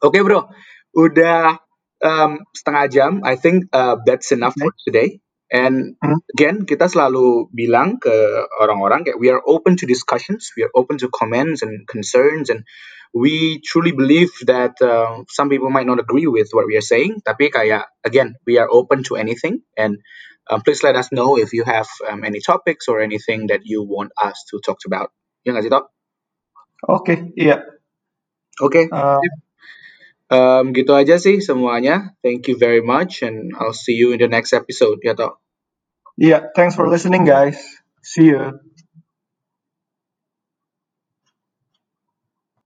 Oke 0.03 0.19
okay, 0.19 0.21
bro, 0.21 0.51
udah 0.93 1.57
um, 2.03 2.43
setengah 2.53 2.85
jam. 2.91 3.11
I 3.23 3.39
think 3.39 3.71
uh, 3.73 3.97
that's 4.03 4.29
enough 4.35 4.53
for 4.59 4.69
today. 4.83 5.23
And 5.47 5.95
hmm? 6.03 6.19
again, 6.35 6.67
kita 6.67 6.91
selalu 6.91 7.47
bilang 7.55 8.03
ke 8.03 8.11
orang-orang 8.59 9.07
kayak 9.07 9.19
we 9.19 9.31
are 9.31 9.39
open 9.47 9.79
to 9.79 9.87
discussions, 9.87 10.51
we 10.59 10.67
are 10.67 10.73
open 10.75 10.99
to 10.99 11.07
comments 11.07 11.63
and 11.63 11.87
concerns, 11.87 12.51
and 12.51 12.67
we 13.15 13.63
truly 13.63 13.95
believe 13.95 14.35
that 14.43 14.75
uh, 14.83 15.23
some 15.31 15.47
people 15.47 15.71
might 15.71 15.87
not 15.87 16.03
agree 16.03 16.27
with 16.27 16.51
what 16.51 16.67
we 16.67 16.75
are 16.75 16.83
saying. 16.83 17.23
Tapi 17.23 17.47
kayak 17.47 17.87
again, 18.03 18.35
we 18.43 18.59
are 18.59 18.67
open 18.67 19.07
to 19.07 19.15
anything, 19.15 19.63
and 19.79 20.03
um, 20.49 20.62
please 20.62 20.83
let 20.83 20.95
us 20.95 21.12
know 21.12 21.38
if 21.38 21.53
you 21.53 21.63
have 21.63 21.88
um, 22.07 22.23
any 22.23 22.39
topics 22.39 22.88
or 22.88 23.01
anything 23.01 23.47
that 23.47 23.62
you 23.65 23.83
want 23.83 24.12
us 24.19 24.43
to 24.51 24.60
talk 24.63 24.79
about. 24.86 25.12
Ya 25.43 25.53
nggak 25.53 25.63
sih, 25.67 25.73
Tok? 25.73 25.86
Oke, 26.88 26.91
okay, 26.91 27.17
iya. 27.36 27.63
Oke. 28.62 28.86
Okay. 28.89 28.93
Uh, 28.93 29.21
um, 30.29 30.75
gitu 30.75 30.91
aja 30.93 31.17
sih 31.17 31.39
semuanya. 31.39 32.13
Thank 32.21 32.51
you 32.51 32.55
very 32.60 32.83
much 32.83 33.23
and 33.23 33.55
I'll 33.55 33.75
see 33.75 33.95
you 33.95 34.12
in 34.13 34.19
the 34.19 34.29
next 34.29 34.53
episode, 34.53 34.99
ya, 35.03 35.15
Tok? 35.15 35.39
Yeah, 36.17 36.49
thanks 36.57 36.75
for 36.75 36.89
listening, 36.89 37.25
guys. 37.25 37.62
See 38.01 38.33
you. 38.33 38.66